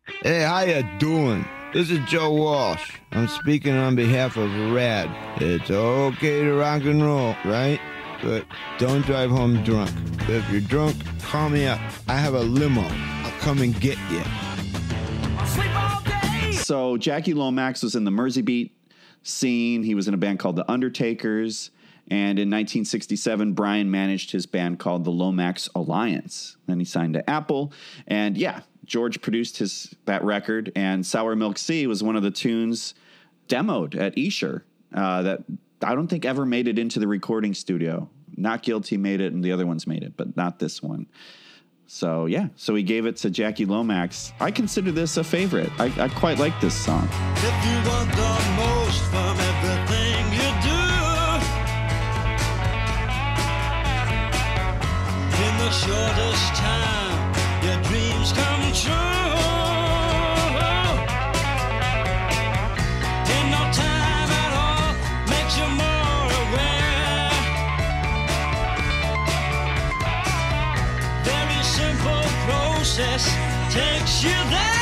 Hey, 0.07 0.41
how 0.41 0.61
you 0.61 0.83
doing? 0.99 1.45
This 1.73 1.89
is 1.91 1.99
Joe 2.07 2.31
Walsh. 2.31 2.97
I'm 3.11 3.27
speaking 3.27 3.75
on 3.75 3.95
behalf 3.95 4.37
of 4.37 4.49
Rad. 4.71 5.09
It's 5.41 5.69
okay 5.69 6.43
to 6.43 6.53
rock 6.53 6.83
and 6.83 7.03
roll, 7.03 7.35
right? 7.43 7.79
But 8.23 8.45
don't 8.77 9.05
drive 9.05 9.29
home 9.29 9.61
drunk. 9.65 9.91
If 10.29 10.49
you're 10.49 10.61
drunk, 10.61 10.95
call 11.21 11.49
me 11.49 11.67
up. 11.67 11.79
I 12.07 12.15
have 12.15 12.35
a 12.35 12.39
limo. 12.39 12.83
I'll 12.83 13.39
come 13.39 13.61
and 13.61 13.77
get 13.81 13.97
you. 14.09 14.23
So 16.53 16.95
Jackie 16.97 17.33
Lomax 17.33 17.83
was 17.83 17.95
in 17.95 18.05
the 18.05 18.11
Merseybeat 18.11 18.71
scene. 19.23 19.83
He 19.83 19.93
was 19.93 20.07
in 20.07 20.13
a 20.13 20.17
band 20.17 20.39
called 20.39 20.55
The 20.55 20.71
Undertakers. 20.71 21.69
And 22.09 22.39
in 22.39 22.47
1967, 22.47 23.51
Brian 23.51 23.91
managed 23.91 24.31
his 24.31 24.45
band 24.45 24.79
called 24.79 25.03
the 25.03 25.11
Lomax 25.11 25.67
Alliance. 25.75 26.55
Then 26.65 26.79
he 26.79 26.85
signed 26.85 27.15
to 27.15 27.29
Apple. 27.29 27.73
And 28.07 28.37
yeah, 28.37 28.61
George 28.87 29.21
produced 29.21 29.57
his 29.57 29.93
that 30.05 30.23
record. 30.23 30.71
And 30.75 31.05
Sour 31.05 31.35
Milk 31.35 31.57
Sea 31.57 31.85
was 31.85 32.01
one 32.01 32.15
of 32.15 32.23
the 32.23 32.31
tunes 32.31 32.95
demoed 33.47 33.95
at 33.95 34.17
Esher 34.17 34.65
uh, 34.93 35.21
that 35.21 35.43
I 35.83 35.93
don't 35.93 36.07
think 36.07 36.25
ever 36.25 36.45
made 36.45 36.67
it 36.67 36.79
into 36.79 36.99
the 36.99 37.07
recording 37.07 37.53
studio. 37.53 38.09
Not 38.35 38.63
Guilty 38.63 38.97
made 38.97 39.21
it, 39.21 39.33
and 39.33 39.43
the 39.43 39.51
other 39.51 39.65
ones 39.65 39.85
made 39.87 40.03
it, 40.03 40.13
but 40.15 40.35
not 40.35 40.59
this 40.59 40.81
one. 40.81 41.07
So 41.87 42.25
yeah, 42.25 42.47
so 42.55 42.75
he 42.75 42.83
gave 42.83 43.05
it 43.05 43.15
to 43.17 43.29
Jackie 43.29 43.65
Lomax. 43.65 44.33
I 44.39 44.51
consider 44.51 44.91
this 44.91 45.17
a 45.17 45.23
favorite. 45.23 45.69
I, 45.79 45.85
I 45.97 46.09
quite 46.09 46.37
like 46.37 46.59
this 46.59 46.73
song. 46.73 47.07
If 47.35 47.67
takes 73.77 74.23
you 74.23 74.31
there. 74.49 74.76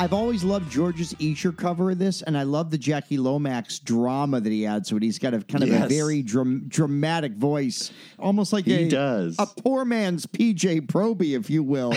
I've 0.00 0.12
always 0.12 0.44
loved 0.44 0.70
George's 0.70 1.14
Esher 1.20 1.50
cover 1.50 1.90
of 1.90 1.98
this, 1.98 2.22
and 2.22 2.38
I 2.38 2.44
love 2.44 2.70
the 2.70 2.78
Jackie 2.78 3.18
Lomax 3.18 3.80
drama 3.80 4.40
that 4.40 4.50
he 4.52 4.64
adds 4.64 4.88
to 4.90 4.96
it. 4.96 5.02
He's 5.02 5.18
got 5.18 5.34
a 5.34 5.40
kind 5.40 5.64
of 5.64 5.70
a 5.70 5.88
very 5.88 6.22
dram- 6.22 6.64
dramatic 6.68 7.32
voice, 7.32 7.90
almost 8.18 8.52
like 8.52 8.64
He 8.64 8.84
a, 8.84 8.88
does. 8.88 9.34
a 9.40 9.46
poor 9.46 9.84
man's 9.84 10.24
PJ 10.26 10.82
Proby, 10.86 11.36
if 11.36 11.50
you 11.50 11.64
will. 11.64 11.92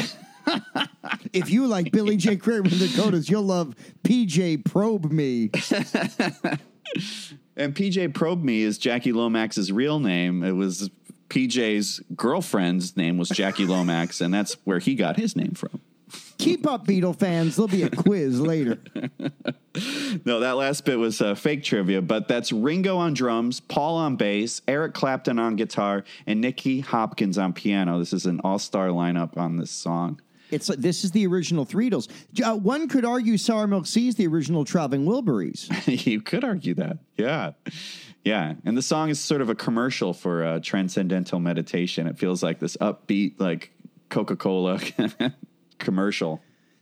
if 1.33 1.51
you 1.51 1.67
like 1.67 1.91
Billy 1.91 2.17
J. 2.17 2.37
Kramer 2.37 2.63
and 2.63 2.71
the 2.71 2.87
Dakotas, 2.87 3.29
you'll 3.29 3.43
love 3.43 3.75
PJ 4.03 4.65
Probe 4.65 5.11
Me. 5.11 5.51
And 7.57 7.75
PJ 7.75 8.13
Probe 8.13 8.43
Me 8.43 8.61
is 8.63 8.77
Jackie 8.77 9.11
Lomax's 9.11 9.71
real 9.71 9.99
name. 9.99 10.41
It 10.43 10.53
was 10.53 10.89
PJ's 11.29 12.01
girlfriend's 12.15 12.95
name 12.97 13.17
was 13.17 13.29
Jackie 13.29 13.65
Lomax, 13.65 14.19
and 14.21 14.33
that's 14.33 14.55
where 14.63 14.79
he 14.79 14.95
got 14.95 15.17
his 15.17 15.35
name 15.35 15.51
from. 15.51 15.79
Keep 16.41 16.65
up, 16.67 16.87
Beatle 16.87 17.17
fans. 17.17 17.55
There'll 17.55 17.67
be 17.67 17.83
a 17.83 17.89
quiz 17.89 18.39
later. 18.39 18.79
No, 20.25 20.41
that 20.41 20.57
last 20.57 20.83
bit 20.83 20.99
was 20.99 21.21
uh, 21.21 21.33
fake 21.33 21.63
trivia, 21.63 22.01
but 22.01 22.27
that's 22.27 22.51
Ringo 22.51 22.97
on 22.97 23.13
drums, 23.13 23.61
Paul 23.61 23.95
on 23.95 24.17
bass, 24.17 24.61
Eric 24.67 24.93
Clapton 24.93 25.39
on 25.39 25.55
guitar, 25.55 26.03
and 26.27 26.41
Nicky 26.41 26.81
Hopkins 26.81 27.37
on 27.37 27.53
piano. 27.53 27.97
This 27.97 28.11
is 28.11 28.25
an 28.25 28.41
all-star 28.43 28.87
lineup 28.87 29.37
on 29.37 29.55
this 29.55 29.71
song. 29.71 30.19
It's 30.49 30.67
like 30.67 30.79
this 30.79 31.05
is 31.05 31.11
the 31.11 31.25
original 31.25 31.65
Threedles. 31.65 32.09
Uh, 32.43 32.57
one 32.57 32.89
could 32.89 33.05
argue 33.05 33.37
Sour 33.37 33.67
Milk 33.67 33.87
Sea 33.87 34.09
is 34.09 34.15
the 34.15 34.27
original 34.27 34.65
Traveling 34.65 35.05
Wilburys. 35.05 35.69
you 36.05 36.19
could 36.19 36.43
argue 36.43 36.73
that. 36.73 36.97
Yeah. 37.15 37.53
Yeah. 38.25 38.55
And 38.65 38.75
the 38.75 38.81
song 38.81 39.09
is 39.09 39.21
sort 39.21 39.39
of 39.39 39.49
a 39.49 39.55
commercial 39.55 40.13
for 40.13 40.43
uh, 40.43 40.59
transcendental 40.59 41.39
meditation. 41.39 42.07
It 42.07 42.17
feels 42.17 42.43
like 42.43 42.59
this 42.59 42.75
upbeat, 42.77 43.39
like 43.39 43.71
Coca 44.09 44.35
Cola 44.35 44.81
commercial. 45.81 46.41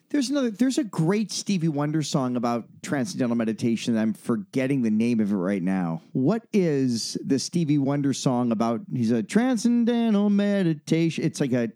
There's 0.10 0.30
another. 0.30 0.50
There's 0.50 0.78
a 0.80 0.84
great 0.84 1.32
Stevie 1.32 1.68
Wonder 1.68 2.02
song 2.02 2.36
about 2.36 2.66
transcendental 2.82 3.36
meditation. 3.36 3.96
I'm 3.96 4.14
forgetting 4.14 4.82
the 4.82 4.90
name 4.90 5.20
of 5.20 5.32
it 5.32 5.36
right 5.36 5.62
now. 5.62 6.02
What 6.14 6.48
is 6.52 7.16
the 7.24 7.38
Stevie 7.38 7.78
Wonder 7.78 8.14
song 8.14 8.52
about? 8.52 8.82
He's 8.92 9.12
a 9.12 9.22
transcendental 9.22 10.30
meditation. 10.30 11.24
It's 11.24 11.40
like 11.40 11.54
a. 11.54 11.72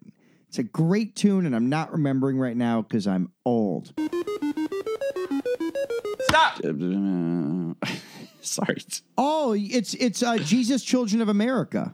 It's 0.49 0.59
a 0.59 0.63
great 0.63 1.15
tune, 1.15 1.47
and 1.47 1.55
I'm 1.55 1.69
not 1.69 1.91
remembering 1.91 2.37
right 2.37 2.55
now 2.55 2.83
because 2.83 3.07
I'm 3.07 3.31
old. 3.43 3.91
Stop. 6.21 6.61
Sorry. 8.41 8.77
Oh, 9.17 9.55
it's 9.57 9.95
it's 9.95 10.21
uh, 10.21 10.37
Jesus, 10.37 10.83
Children 10.83 11.21
of 11.21 11.29
America. 11.29 11.93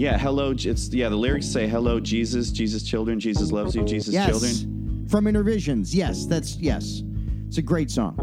Yeah. 0.00 0.16
Hello. 0.16 0.54
It's, 0.56 0.88
yeah. 0.94 1.10
The 1.10 1.16
lyrics 1.16 1.44
say, 1.44 1.68
Hello, 1.68 2.00
Jesus, 2.00 2.50
Jesus, 2.50 2.82
children, 2.82 3.20
Jesus 3.20 3.52
loves 3.52 3.74
you, 3.74 3.84
Jesus, 3.84 4.14
yes, 4.14 4.30
children. 4.30 5.06
from 5.10 5.26
Innervisions. 5.26 5.94
Yes, 5.94 6.24
that's 6.24 6.56
yes. 6.56 7.02
It's 7.48 7.58
a 7.58 7.62
great 7.62 7.90
song. 7.90 8.16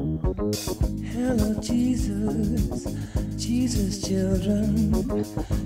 Hello, 1.14 1.62
Jesus, 1.62 2.84
Jesus, 3.36 4.08
children. 4.08 4.92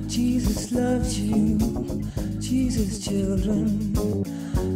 Jesus 0.10 0.74
loves 0.74 1.18
you, 1.18 1.58
Jesus, 2.42 3.06
children. 3.06 3.96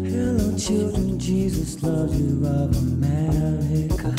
Hello, 0.06 0.58
children, 0.58 1.20
Jesus 1.20 1.84
loves 1.84 2.18
you 2.18 2.48
of 2.48 2.78
America. 2.78 4.16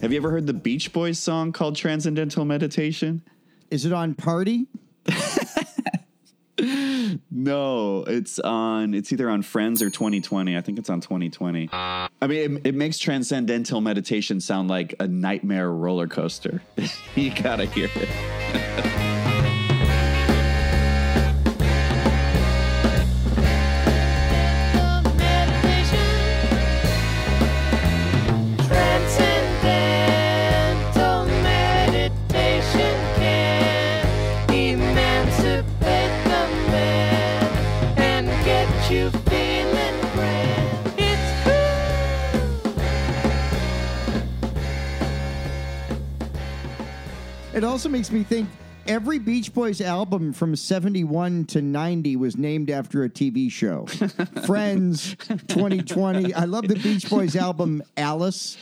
Have 0.00 0.12
you 0.12 0.16
ever 0.16 0.30
heard 0.30 0.46
the 0.46 0.54
Beach 0.54 0.94
Boys 0.94 1.18
song 1.18 1.52
called 1.52 1.76
Transcendental 1.76 2.46
Meditation? 2.46 3.22
Is 3.70 3.84
it 3.84 3.92
on 3.92 4.14
Party? 4.14 4.66
No, 7.30 8.04
it's 8.04 8.38
on. 8.38 8.92
It's 8.92 9.12
either 9.12 9.30
on 9.30 9.42
Friends 9.42 9.82
or 9.82 9.90
2020. 9.90 10.56
I 10.56 10.60
think 10.60 10.78
it's 10.78 10.90
on 10.90 11.00
2020. 11.00 11.70
I 11.72 12.08
mean, 12.22 12.56
it, 12.58 12.66
it 12.68 12.74
makes 12.74 12.98
transcendental 12.98 13.80
meditation 13.80 14.40
sound 14.40 14.68
like 14.68 14.94
a 15.00 15.08
nightmare 15.08 15.70
roller 15.70 16.06
coaster. 16.06 16.62
you 17.14 17.32
gotta 17.34 17.64
hear 17.64 17.88
it. 17.94 18.86
also 47.80 47.88
makes 47.88 48.12
me 48.12 48.22
think 48.22 48.46
every 48.86 49.18
Beach 49.18 49.54
Boys 49.54 49.80
album 49.80 50.34
from 50.34 50.54
71 50.54 51.46
to 51.46 51.62
90 51.62 52.14
was 52.16 52.36
named 52.36 52.68
after 52.68 53.04
a 53.04 53.08
TV 53.08 53.50
show. 53.50 53.86
Friends, 54.44 55.16
2020. 55.48 56.34
I 56.34 56.44
love 56.44 56.68
the 56.68 56.74
Beach 56.74 57.08
Boys 57.08 57.36
album 57.36 57.82
Alice. 57.96 58.58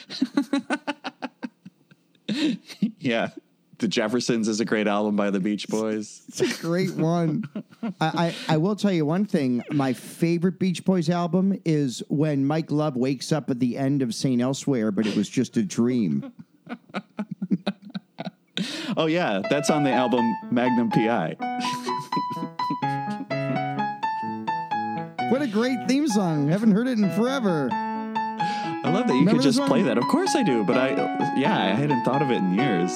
Yeah. 3.01 3.31
The 3.79 3.89
Jeffersons 3.89 4.47
is 4.47 4.61
a 4.61 4.65
great 4.65 4.87
album 4.87 5.17
by 5.17 5.31
the 5.31 5.41
Beach 5.41 5.67
Boys. 5.67 6.23
It's 6.29 6.41
a 6.41 6.63
great 6.63 6.95
one. 6.95 7.43
I, 7.83 7.93
I, 8.01 8.35
I 8.55 8.57
will 8.59 8.77
tell 8.77 8.93
you 8.93 9.05
one 9.05 9.25
thing. 9.25 9.65
My 9.73 9.95
favorite 9.95 10.61
Beach 10.61 10.85
Boys 10.85 11.11
album 11.11 11.61
is 11.65 12.05
when 12.09 12.45
Mike 12.45 12.71
Love 12.71 12.95
wakes 12.95 13.33
up 13.33 13.51
at 13.51 13.59
the 13.59 13.77
end 13.77 14.01
of 14.01 14.15
St. 14.15 14.41
Elsewhere, 14.41 14.93
but 14.93 15.09
it 15.09 15.17
was 15.17 15.29
just 15.29 15.57
a 15.57 15.65
dream. 15.65 16.33
Oh 18.97 19.07
yeah, 19.07 19.43
that's 19.49 19.71
on 19.71 19.83
the 19.85 19.93
album 19.93 20.25
Magnum 20.51 20.91
PI. 20.91 21.37
What 25.31 25.43
a 25.43 25.47
great 25.47 25.87
theme 25.87 26.09
song. 26.09 26.49
Haven't 26.49 26.73
heard 26.73 26.89
it 26.89 26.99
in 26.99 27.11
forever. 27.11 27.69
I 27.73 28.91
love 28.91 29.07
that 29.09 29.13
you 29.15 29.21
Remember 29.21 29.33
could 29.33 29.43
just 29.43 29.61
play 29.67 29.83
that. 29.83 29.99
Of 29.99 30.05
course 30.05 30.35
I 30.35 30.43
do, 30.43 30.65
but 30.65 30.77
I 30.77 30.91
yeah, 31.37 31.57
I 31.57 31.69
hadn't 31.75 32.05
thought 32.05 32.23
of 32.23 32.31
it 32.31 32.37
in 32.37 32.55
years. 32.55 32.91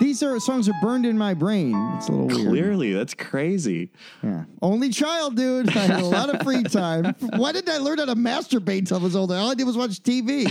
These 0.00 0.22
are 0.22 0.38
songs 0.38 0.68
are 0.68 0.74
burned 0.80 1.04
in 1.04 1.18
my 1.18 1.34
brain. 1.34 1.74
It's 1.96 2.08
a 2.08 2.12
little 2.12 2.28
weird. 2.28 2.48
Clearly, 2.48 2.92
that's 2.92 3.14
crazy. 3.14 3.90
Yeah. 4.22 4.44
Only 4.62 4.90
child, 4.90 5.36
dude. 5.36 5.76
I 5.76 5.80
had 5.80 6.00
a 6.00 6.04
lot 6.06 6.32
of 6.32 6.40
free 6.42 6.62
time. 6.70 7.14
Why 7.36 7.52
didn't 7.52 7.68
I 7.68 7.78
learn 7.78 7.98
how 7.98 8.04
to 8.04 8.14
masturbate 8.14 8.78
until 8.78 8.98
I 8.98 9.02
was 9.02 9.16
older? 9.16 9.34
All 9.34 9.50
I 9.50 9.54
did 9.54 9.66
was 9.66 9.76
watch 9.76 10.00
TV. 10.02 10.46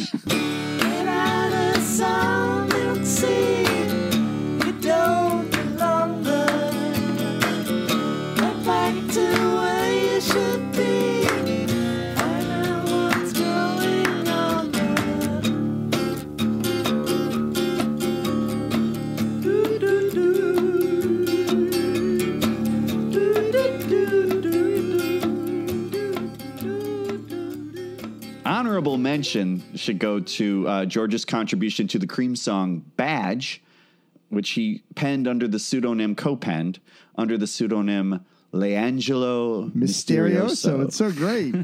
Honorable 28.78 29.00
mention 29.00 29.64
should 29.76 29.98
go 29.98 30.20
to 30.20 30.68
uh, 30.68 30.86
George's 30.86 31.26
contribution 31.26 31.88
to 31.88 31.98
the 31.98 32.06
Cream 32.06 32.36
song 32.36 32.86
"Badge," 32.96 33.64
which 34.30 34.52
he 34.52 34.84
penned 34.94 35.28
under 35.28 35.48
the 35.48 35.58
pseudonym 35.58 36.14
co-penned 36.14 36.80
under 37.16 37.40
the 37.40 37.48
pseudonym 37.48 38.24
L'Angelo 38.52 39.72
Misterioso. 39.76 40.78
Misterioso. 40.78 40.86
It's 40.86 40.96
so 40.96 41.12
great. 41.12 41.56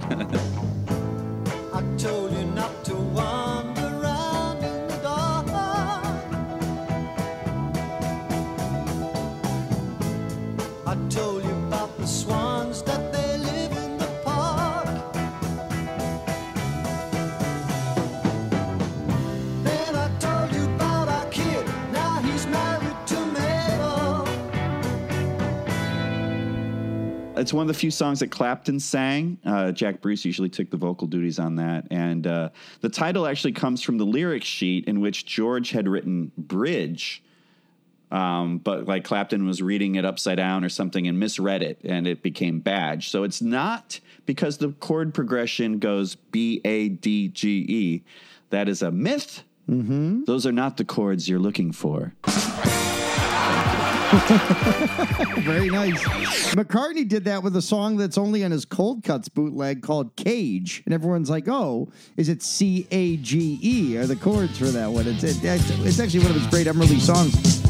It's 27.43 27.51
one 27.51 27.63
of 27.63 27.67
the 27.67 27.73
few 27.73 27.91
songs 27.91 28.21
that 28.21 28.31
Clapton 28.31 28.79
sang. 28.79 29.37
Uh, 29.43 29.73
Jack 29.73 29.99
Bruce 29.99 30.23
usually 30.23 30.47
took 30.47 30.69
the 30.69 30.77
vocal 30.77 31.07
duties 31.07 31.39
on 31.39 31.57
that. 31.57 31.85
And 31.91 32.25
uh, 32.25 32.51
the 32.79 32.87
title 32.87 33.27
actually 33.27 33.51
comes 33.51 33.83
from 33.83 33.97
the 33.97 34.05
lyric 34.05 34.45
sheet 34.45 34.87
in 34.87 35.01
which 35.01 35.25
George 35.25 35.71
had 35.71 35.89
written 35.89 36.31
Bridge. 36.37 37.21
Um, 38.11 38.59
but 38.59 38.85
like 38.85 39.03
Clapton 39.03 39.45
was 39.45 39.61
reading 39.61 39.95
it 39.95 40.05
upside 40.05 40.37
down 40.37 40.63
or 40.63 40.69
something 40.69 41.05
and 41.05 41.19
misread 41.19 41.61
it 41.61 41.81
and 41.83 42.07
it 42.07 42.23
became 42.23 42.61
Badge. 42.61 43.09
So 43.09 43.23
it's 43.23 43.41
not 43.41 43.99
because 44.25 44.59
the 44.59 44.69
chord 44.71 45.13
progression 45.13 45.79
goes 45.79 46.15
B 46.15 46.61
A 46.63 46.87
D 46.87 47.27
G 47.27 47.49
E. 47.67 48.03
That 48.51 48.69
is 48.69 48.81
a 48.81 48.89
myth. 48.89 49.43
Mm-hmm. 49.69 50.23
Those 50.23 50.47
are 50.47 50.53
not 50.53 50.77
the 50.77 50.85
chords 50.85 51.27
you're 51.27 51.39
looking 51.39 51.73
for. 51.73 52.13
Very 55.43 55.69
nice. 55.69 56.03
McCartney 56.53 57.07
did 57.07 57.25
that 57.25 57.41
with 57.41 57.55
a 57.55 57.61
song 57.61 57.97
that's 57.97 58.17
only 58.17 58.43
on 58.43 58.51
his 58.51 58.65
Cold 58.65 59.03
Cuts 59.03 59.29
bootleg 59.29 59.81
called 59.81 60.15
Cage. 60.15 60.83
And 60.85 60.93
everyone's 60.93 61.29
like, 61.29 61.47
oh, 61.47 61.89
is 62.17 62.29
it 62.29 62.43
C 62.43 62.87
A 62.91 63.17
G 63.17 63.59
E? 63.61 63.97
Are 63.97 64.05
the 64.05 64.15
chords 64.15 64.57
for 64.57 64.65
that 64.65 64.89
one? 64.89 65.07
It's, 65.07 65.23
it, 65.23 65.37
it's, 65.43 65.99
actually 65.99 66.19
one 66.19 66.31
of 66.31 66.37
his 66.37 66.47
great 66.47 66.67
Emerly 66.67 66.99
songs. 66.99 67.62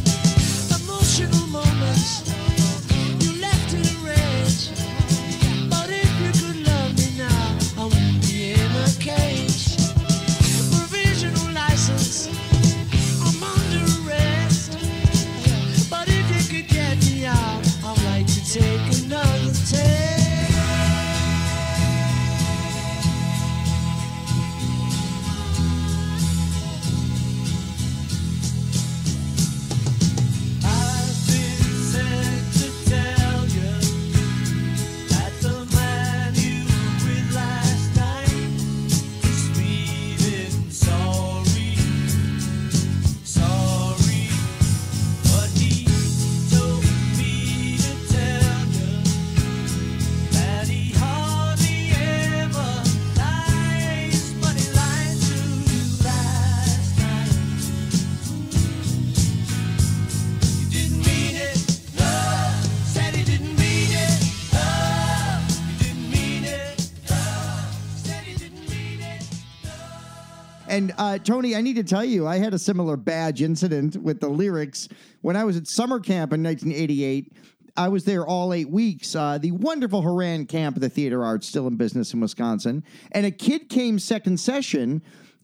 Uh, 71.04 71.18
Tony, 71.18 71.54
I 71.54 71.62
need 71.62 71.76
to 71.76 71.84
tell 71.84 72.06
you, 72.06 72.26
I 72.26 72.38
had 72.38 72.54
a 72.54 72.60
similar 72.60 72.96
badge 72.96 73.42
incident 73.42 73.98
with 73.98 74.22
the 74.22 74.30
lyrics 74.30 74.88
when 75.22 75.36
I 75.36 75.44
was 75.44 75.58
at 75.58 75.68
summer 75.68 76.00
camp 76.00 76.32
in 76.32 76.42
1988. 76.42 77.34
I 77.76 77.90
was 77.90 78.06
there 78.06 78.26
all 78.26 78.54
eight 78.54 78.70
weeks. 78.70 79.14
Uh, 79.14 79.38
the 79.38 79.52
wonderful 79.52 80.02
Haran 80.02 80.46
camp 80.46 80.78
of 80.78 80.82
the 80.82 80.88
theater 80.88 81.26
arts, 81.26 81.46
still 81.46 81.68
in 81.68 81.76
business 81.76 82.14
in 82.14 82.22
Wisconsin. 82.22 82.86
And 83.12 83.26
a 83.26 83.32
kid 83.32 83.68
came 83.68 84.00
second 84.00 84.40
session 84.40 85.02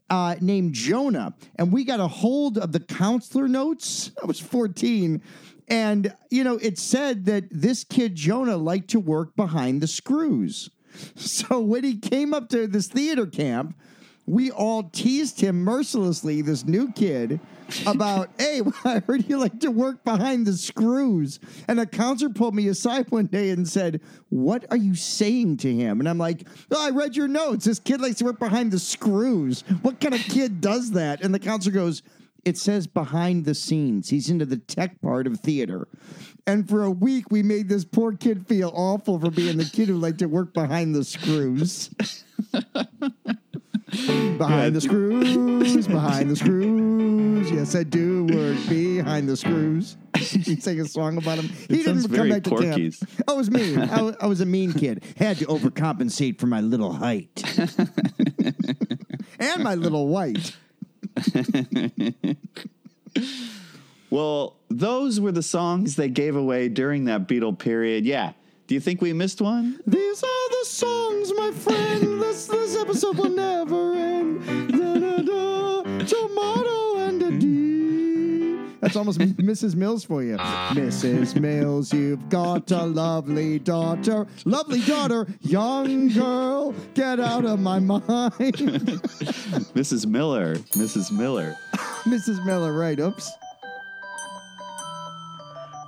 uh, 0.09 0.35
named 0.39 0.73
Jonah, 0.73 1.33
and 1.57 1.73
we 1.73 1.83
got 1.83 1.99
a 1.99 2.07
hold 2.07 2.57
of 2.57 2.71
the 2.71 2.79
counselor 2.79 3.49
notes. 3.49 4.11
I 4.23 4.27
was 4.27 4.39
14. 4.39 5.21
And, 5.67 6.15
you 6.29 6.45
know, 6.45 6.55
it 6.55 6.77
said 6.79 7.25
that 7.25 7.49
this 7.51 7.83
kid, 7.83 8.15
Jonah, 8.15 8.57
liked 8.57 8.91
to 8.91 8.99
work 8.99 9.35
behind 9.35 9.81
the 9.81 9.87
screws. 9.87 10.69
So 11.15 11.59
when 11.59 11.83
he 11.83 11.97
came 11.97 12.33
up 12.33 12.49
to 12.49 12.65
this 12.65 12.87
theater 12.87 13.27
camp, 13.27 13.75
we 14.29 14.51
all 14.51 14.83
teased 14.83 15.41
him 15.41 15.63
mercilessly, 15.63 16.43
this 16.43 16.63
new 16.63 16.91
kid, 16.91 17.39
about, 17.87 18.29
hey, 18.37 18.61
I 18.85 18.99
heard 18.99 19.27
you 19.27 19.39
like 19.39 19.59
to 19.61 19.71
work 19.71 20.03
behind 20.03 20.45
the 20.45 20.53
screws. 20.53 21.39
And 21.67 21.79
a 21.79 21.87
counselor 21.87 22.31
pulled 22.31 22.53
me 22.53 22.67
aside 22.67 23.09
one 23.09 23.25
day 23.25 23.49
and 23.49 23.67
said, 23.67 24.01
What 24.29 24.65
are 24.69 24.77
you 24.77 24.93
saying 24.93 25.57
to 25.57 25.73
him? 25.73 25.99
And 25.99 26.07
I'm 26.07 26.19
like, 26.19 26.47
oh, 26.71 26.85
I 26.85 26.91
read 26.91 27.15
your 27.15 27.27
notes. 27.27 27.65
This 27.65 27.79
kid 27.79 28.01
likes 28.01 28.17
to 28.17 28.25
work 28.25 28.37
behind 28.37 28.71
the 28.71 28.77
screws. 28.77 29.61
What 29.81 29.99
kind 29.99 30.13
of 30.13 30.21
kid 30.21 30.61
does 30.61 30.91
that? 30.91 31.23
And 31.23 31.33
the 31.33 31.39
counselor 31.39 31.73
goes, 31.73 32.03
it 32.45 32.57
says 32.57 32.85
behind 32.85 33.45
the 33.45 33.55
scenes. 33.55 34.09
He's 34.09 34.29
into 34.29 34.45
the 34.45 34.57
tech 34.57 35.01
part 35.01 35.25
of 35.25 35.39
theater. 35.39 35.87
And 36.45 36.69
for 36.69 36.83
a 36.83 36.91
week, 36.91 37.31
we 37.31 37.41
made 37.41 37.67
this 37.67 37.83
poor 37.83 38.13
kid 38.13 38.47
feel 38.47 38.71
awful 38.75 39.19
for 39.19 39.31
being 39.31 39.57
the 39.57 39.65
kid 39.65 39.87
who 39.87 39.97
liked 39.97 40.19
to 40.19 40.27
work 40.27 40.53
behind 40.53 40.93
the 40.93 41.03
screws. 41.03 41.89
Behind 44.37 44.75
the 44.75 44.81
screws, 44.81 45.87
behind 45.87 46.29
the 46.29 46.35
screws. 46.35 47.51
Yes, 47.51 47.75
I 47.75 47.83
do 47.83 48.25
work 48.25 48.57
behind 48.69 49.27
the 49.27 49.35
screws. 49.37 49.97
he 50.15 50.55
sang 50.59 50.79
a 50.79 50.85
song 50.85 51.17
about 51.17 51.39
him. 51.39 51.49
He 51.49 51.83
didn't 51.83 52.07
come 52.13 52.29
back 52.29 52.43
to 52.43 52.49
Porky's. 52.51 52.99
camp. 52.99 53.11
Oh, 53.27 53.33
I 53.33 53.37
was 53.37 53.49
mean. 53.49 53.79
I 53.79 54.01
was, 54.01 54.15
I 54.21 54.27
was 54.27 54.41
a 54.41 54.45
mean 54.45 54.73
kid. 54.73 55.03
Had 55.17 55.37
to 55.37 55.45
overcompensate 55.45 56.39
for 56.39 56.47
my 56.47 56.61
little 56.61 56.93
height 56.93 57.43
and 59.39 59.63
my 59.63 59.75
little 59.75 60.07
white. 60.07 60.55
Well, 64.11 64.55
those 64.69 65.19
were 65.19 65.31
the 65.31 65.43
songs 65.43 65.95
they 65.95 66.09
gave 66.09 66.35
away 66.35 66.67
during 66.69 67.05
that 67.05 67.27
Beatle 67.27 67.57
period. 67.57 68.05
Yeah. 68.05 68.33
Do 68.67 68.75
you 68.75 68.81
think 68.81 69.01
we 69.01 69.13
missed 69.13 69.41
one? 69.41 69.79
These 69.85 70.23
are 70.23 70.49
the 70.49 70.65
songs, 70.65 71.31
my 71.35 71.51
friend. 71.51 72.08
This 72.39 72.47
this 72.47 72.77
episode 72.77 73.17
will 73.17 73.31
never 73.31 73.95
end. 73.95 74.71
Da, 74.71 74.93
da, 74.93 75.17
da. 75.17 75.81
Tomato 76.05 76.97
and 76.99 77.21
a 77.21 77.31
D. 77.37 78.77
That's 78.79 78.95
almost 78.95 79.19
Mrs. 79.19 79.75
Mills 79.75 80.05
for 80.05 80.23
you. 80.23 80.37
Ah. 80.39 80.71
Mrs. 80.73 81.37
Mills, 81.37 81.93
you've 81.93 82.29
got 82.29 82.71
a 82.71 82.85
lovely 82.85 83.59
daughter. 83.59 84.25
Lovely 84.45 84.79
daughter, 84.79 85.27
young 85.41 86.07
girl, 86.07 86.73
get 86.93 87.19
out 87.19 87.43
of 87.43 87.59
my 87.59 87.79
mind. 87.79 88.07
Mrs. 89.75 90.05
Miller. 90.05 90.55
Mrs. 90.55 91.11
Miller. 91.11 91.57
Mrs. 92.05 92.45
Miller, 92.45 92.71
right? 92.71 93.01
Oops. 93.01 93.29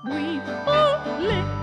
We 0.04 0.42
all 0.68 1.61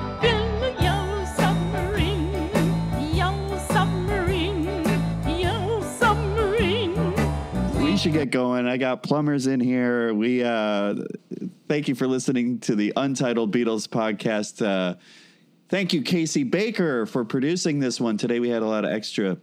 should 7.98 8.12
get 8.12 8.30
going. 8.30 8.66
I 8.68 8.76
got 8.76 9.02
plumbers 9.02 9.48
in 9.48 9.58
here. 9.58 10.14
We 10.14 10.44
uh 10.44 10.94
thank 11.68 11.88
you 11.88 11.96
for 11.96 12.06
listening 12.06 12.60
to 12.60 12.76
the 12.76 12.92
Untitled 12.96 13.52
Beatles 13.52 13.88
podcast. 13.88 14.64
Uh 14.64 14.94
thank 15.68 15.92
you 15.92 16.02
Casey 16.02 16.44
Baker 16.44 17.06
for 17.06 17.24
producing 17.24 17.80
this 17.80 18.00
one. 18.00 18.16
Today 18.16 18.38
we 18.38 18.50
had 18.50 18.62
a 18.62 18.66
lot 18.66 18.84
of 18.84 18.92
extra 18.92 19.38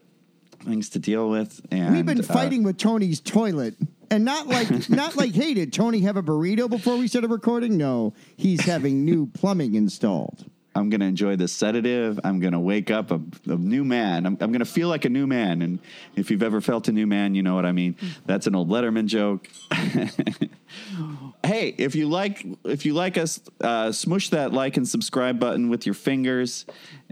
things 0.64 0.90
to 0.92 1.00
deal 1.00 1.30
with 1.30 1.60
and 1.70 1.94
We've 1.94 2.06
been 2.06 2.22
uh, 2.22 2.24
fighting 2.24 2.64
with 2.64 2.78
Tony's 2.78 3.20
toilet. 3.20 3.76
And 4.10 4.24
not 4.24 4.48
like 4.48 4.90
not 4.90 5.18
like, 5.18 5.34
hey, 5.34 5.54
did 5.54 5.74
Tony 5.74 6.00
have 6.02 6.16
a 6.16 6.24
burrito 6.24 6.70
before 6.70 6.96
we 6.96 7.10
started 7.10 7.32
recording? 7.32 7.76
No. 7.76 8.14
He's 8.38 8.62
having 8.62 9.04
new 9.04 9.28
plumbing 9.28 9.76
installed. 9.76 10.50
I'm 10.76 10.90
going 10.90 11.00
to 11.00 11.06
enjoy 11.06 11.38
the 11.38 11.48
sedative. 11.48 12.20
I'm 12.24 12.40
going 12.40 12.54
to 12.54 12.60
wake 12.60 12.92
up 12.92 13.12
a, 13.12 13.22
a 13.48 13.56
new 13.56 13.86
man. 13.86 14.26
I'm, 14.26 14.38
I'm 14.42 14.52
going 14.52 14.60
to 14.60 14.66
feel 14.66 14.90
like 14.90 15.06
a 15.06 15.10
new 15.10 15.26
man. 15.26 15.62
And 15.62 15.80
if 16.16 16.30
you've 16.30 16.44
ever 16.44 16.60
felt 16.60 16.88
a 16.90 16.92
new 16.92 17.08
man, 17.08 17.34
you 17.34 17.42
know 17.44 17.56
what 17.56 17.66
I 17.66 17.72
mean. 17.72 17.96
That's 18.26 18.46
an 18.46 18.56
old 18.56 18.70
Letterman 18.70 19.06
joke. 19.06 19.48
hey, 21.46 21.74
if 21.78 21.96
you 21.96 22.10
like, 22.10 22.46
if 22.66 22.86
you 22.86 22.94
like 22.94 23.18
us, 23.18 23.40
uh, 23.62 23.92
smush 23.92 24.30
that 24.30 24.52
like 24.52 24.76
and 24.76 24.88
subscribe 24.88 25.40
button 25.40 25.70
with 25.70 25.86
your 25.86 25.96
fingers 25.96 26.66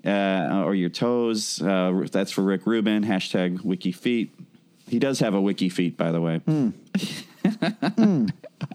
uh, 0.06 0.64
or 0.66 0.76
your 0.76 0.90
toes. 0.90 1.62
Uh, 1.62 2.06
that's 2.12 2.32
for 2.32 2.42
Rick 2.42 2.66
Rubin. 2.66 3.04
Hashtag 3.04 3.64
Wiki 3.64 3.94
Feet. 3.94 4.36
He 4.88 5.00
does 5.00 5.20
have 5.20 5.34
a 5.34 5.42
wiki 5.42 5.70
feet, 5.70 5.98
by 5.98 6.12
the 6.12 6.22
way. 6.22 6.42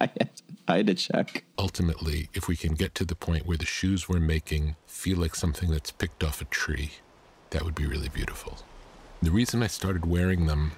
I, 0.01 0.11
had, 0.19 0.31
I 0.69 0.77
had 0.79 0.87
to 0.89 0.95
check. 0.95 1.45
Ultimately, 1.59 2.29
if 2.35 2.47
we 2.47 2.57
can 2.57 2.75
get 2.75 2.95
to 2.97 3.05
the 3.05 3.15
point 3.15 3.47
where 3.47 3.57
the 3.57 3.65
shoes 3.67 4.09
we're 4.09 4.21
making 4.21 4.77
feel 4.87 5.19
like 5.19 5.35
something 5.35 5.71
that's 5.71 5.91
picked 5.91 6.23
off 6.23 6.43
a 6.43 6.45
tree, 6.45 6.93
that 7.51 7.65
would 7.65 7.75
be 7.75 7.87
really 7.87 8.11
beautiful. 8.11 8.59
The 9.23 9.31
reason 9.31 9.63
I 9.63 9.67
started 9.67 10.05
wearing 10.07 10.47
them 10.47 10.73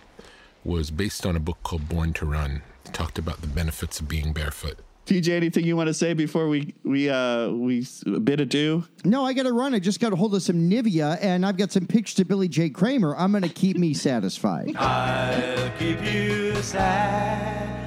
was 0.64 0.91
based 0.91 1.26
on 1.26 1.36
a 1.36 1.41
book 1.41 1.59
called 1.62 1.88
Born 1.88 2.12
to 2.14 2.26
Run. 2.26 2.62
It 2.86 2.95
talked 2.95 3.18
about 3.18 3.41
the 3.41 3.47
benefits 3.49 3.99
of 4.01 4.09
being 4.09 4.32
barefoot. 4.32 4.78
TJ, 5.07 5.30
anything 5.30 5.64
you 5.64 5.76
want 5.76 5.88
to 5.88 5.95
say 5.95 6.14
before 6.14 6.49
we 6.49 6.72
we 6.84 7.09
uh 7.11 7.49
we 7.49 7.84
bid 8.22 8.41
adieu? 8.41 8.84
No, 9.05 9.24
I 9.24 9.32
got 9.32 9.43
to 9.43 9.53
run. 9.53 9.74
I 9.74 9.80
just 9.80 9.99
got 9.99 10.12
a 10.12 10.16
hold 10.16 10.34
of 10.36 10.43
some 10.43 10.70
Nivea, 10.70 11.18
and 11.20 11.45
I've 11.45 11.57
got 11.57 11.72
some 11.72 11.86
pictures 11.86 12.14
to 12.16 12.24
Billy 12.24 12.47
J. 12.47 12.70
Kramer. 12.70 13.16
I'm 13.16 13.32
going 13.32 13.43
to 13.43 13.49
keep 13.49 13.76
me 13.76 13.93
satisfied. 14.09 14.76
I'll 14.76 15.70
keep 15.78 16.01
you 16.05 16.55
satisfied. 16.62 17.80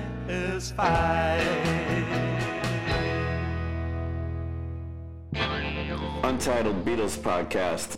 Untitled 6.24 6.86
Beatles 6.86 7.17
Podcast. 7.17 7.97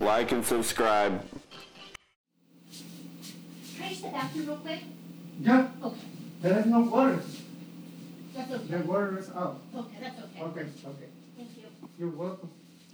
Like 0.00 0.32
and 0.32 0.44
subscribe. 0.44 1.24
Can 3.76 3.84
I 3.84 3.88
use 3.88 4.00
the 4.02 4.08
bathroom 4.08 4.46
real 4.46 4.56
quick? 4.56 4.80
Yeah. 5.40 5.68
Okay, 5.82 5.96
There 6.42 6.58
is 6.60 6.66
no 6.66 6.80
water. 6.80 7.20
that's 8.34 8.52
okay. 8.52 8.64
The 8.66 8.78
water 8.80 9.18
is 9.18 9.30
out. 9.30 9.60
Okay, 9.74 9.96
that's 10.00 10.18
okay. 10.20 10.42
Okay, 10.42 10.60
okay. 10.60 11.06
Thank 11.36 11.48
you. 11.56 11.64
You're 11.98 12.10
welcome. 12.10 12.50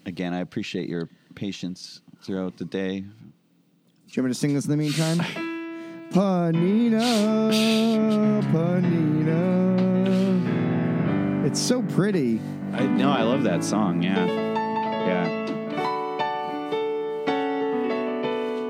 Again, 0.06 0.32
I 0.32 0.40
appreciate 0.40 0.88
your 0.88 1.08
patience 1.34 2.00
throughout 2.22 2.56
the 2.56 2.64
day. 2.64 3.00
Do 3.00 3.06
you 3.06 4.22
want 4.22 4.28
me 4.28 4.30
to 4.30 4.38
sing 4.38 4.54
this 4.54 4.64
in 4.66 4.70
the 4.70 4.76
meantime? 4.76 5.20
Penina, 6.10 7.52
Penina. 8.50 9.46
It's 11.46 11.60
so 11.60 11.82
pretty. 11.82 12.40
I 12.72 12.84
know. 12.86 13.10
I 13.10 13.22
love 13.22 13.44
that 13.44 13.62
song. 13.62 14.02
Yeah, 14.02 14.26
yeah. 14.26 15.40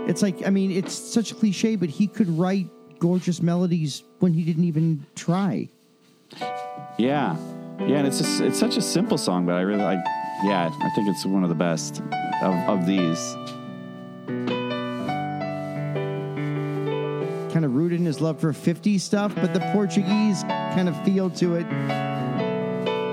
It's 0.07 0.21
like, 0.21 0.47
I 0.47 0.51
mean, 0.51 0.71
it's 0.71 0.93
such 0.93 1.33
a 1.33 1.35
cliche, 1.35 1.77
but 1.77 1.89
he 1.89 2.07
could 2.07 2.29
write 2.29 2.69
gorgeous 2.99 3.41
melodies 3.41 4.05
when 4.19 4.35
he 4.35 4.45
didn't 4.45 4.65
even 4.65 5.07
try. 5.15 5.71
Yeah, 6.99 7.37
yeah, 7.79 7.99
and 7.99 8.07
it's 8.07 8.19
just 8.19 8.43
it's 8.43 8.59
such 8.59 8.77
a 8.77 8.83
simple 8.83 9.17
song, 9.17 9.47
but 9.47 9.55
I 9.55 9.63
really 9.63 9.83
like. 9.83 10.05
Yeah, 10.45 10.71
I 10.71 10.91
think 10.95 11.09
it's 11.09 11.25
one 11.25 11.43
of 11.43 11.49
the 11.49 11.55
best 11.55 12.03
of, 12.43 12.55
of 12.69 12.87
these. 12.87 13.37
Kind 17.53 17.65
of 17.65 17.75
rooted 17.75 17.99
in 17.99 18.07
his 18.07 18.21
love 18.21 18.41
for 18.41 18.53
50s 18.53 19.01
stuff, 19.01 19.35
but 19.35 19.53
the 19.53 19.61
Portuguese 19.73 20.43
kind 20.45 20.89
of 20.89 21.05
feel 21.05 21.31
to 21.31 21.57
it. 21.57 21.67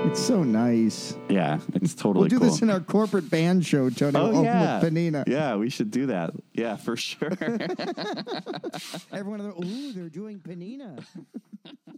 It's 0.06 0.20
so 0.20 0.42
nice. 0.42 1.16
Yeah, 1.28 1.58
it's 1.74 1.94
totally. 1.94 2.22
we'll 2.22 2.28
do 2.28 2.38
cool. 2.38 2.48
this 2.48 2.62
in 2.62 2.70
our 2.70 2.80
corporate 2.80 3.28
band 3.28 3.66
show, 3.66 3.90
Tony. 3.90 4.16
Oh 4.16 4.42
yeah, 4.42 4.80
with 4.80 4.94
Penina. 4.94 5.24
yeah, 5.26 5.56
we 5.56 5.68
should 5.68 5.90
do 5.90 6.06
that. 6.06 6.30
Yeah, 6.54 6.76
for 6.76 6.96
sure. 6.96 7.30
Everyone, 9.12 9.40
ooh, 9.40 9.92
they're 9.92 10.08
doing 10.08 10.38
Penina. 10.38 11.04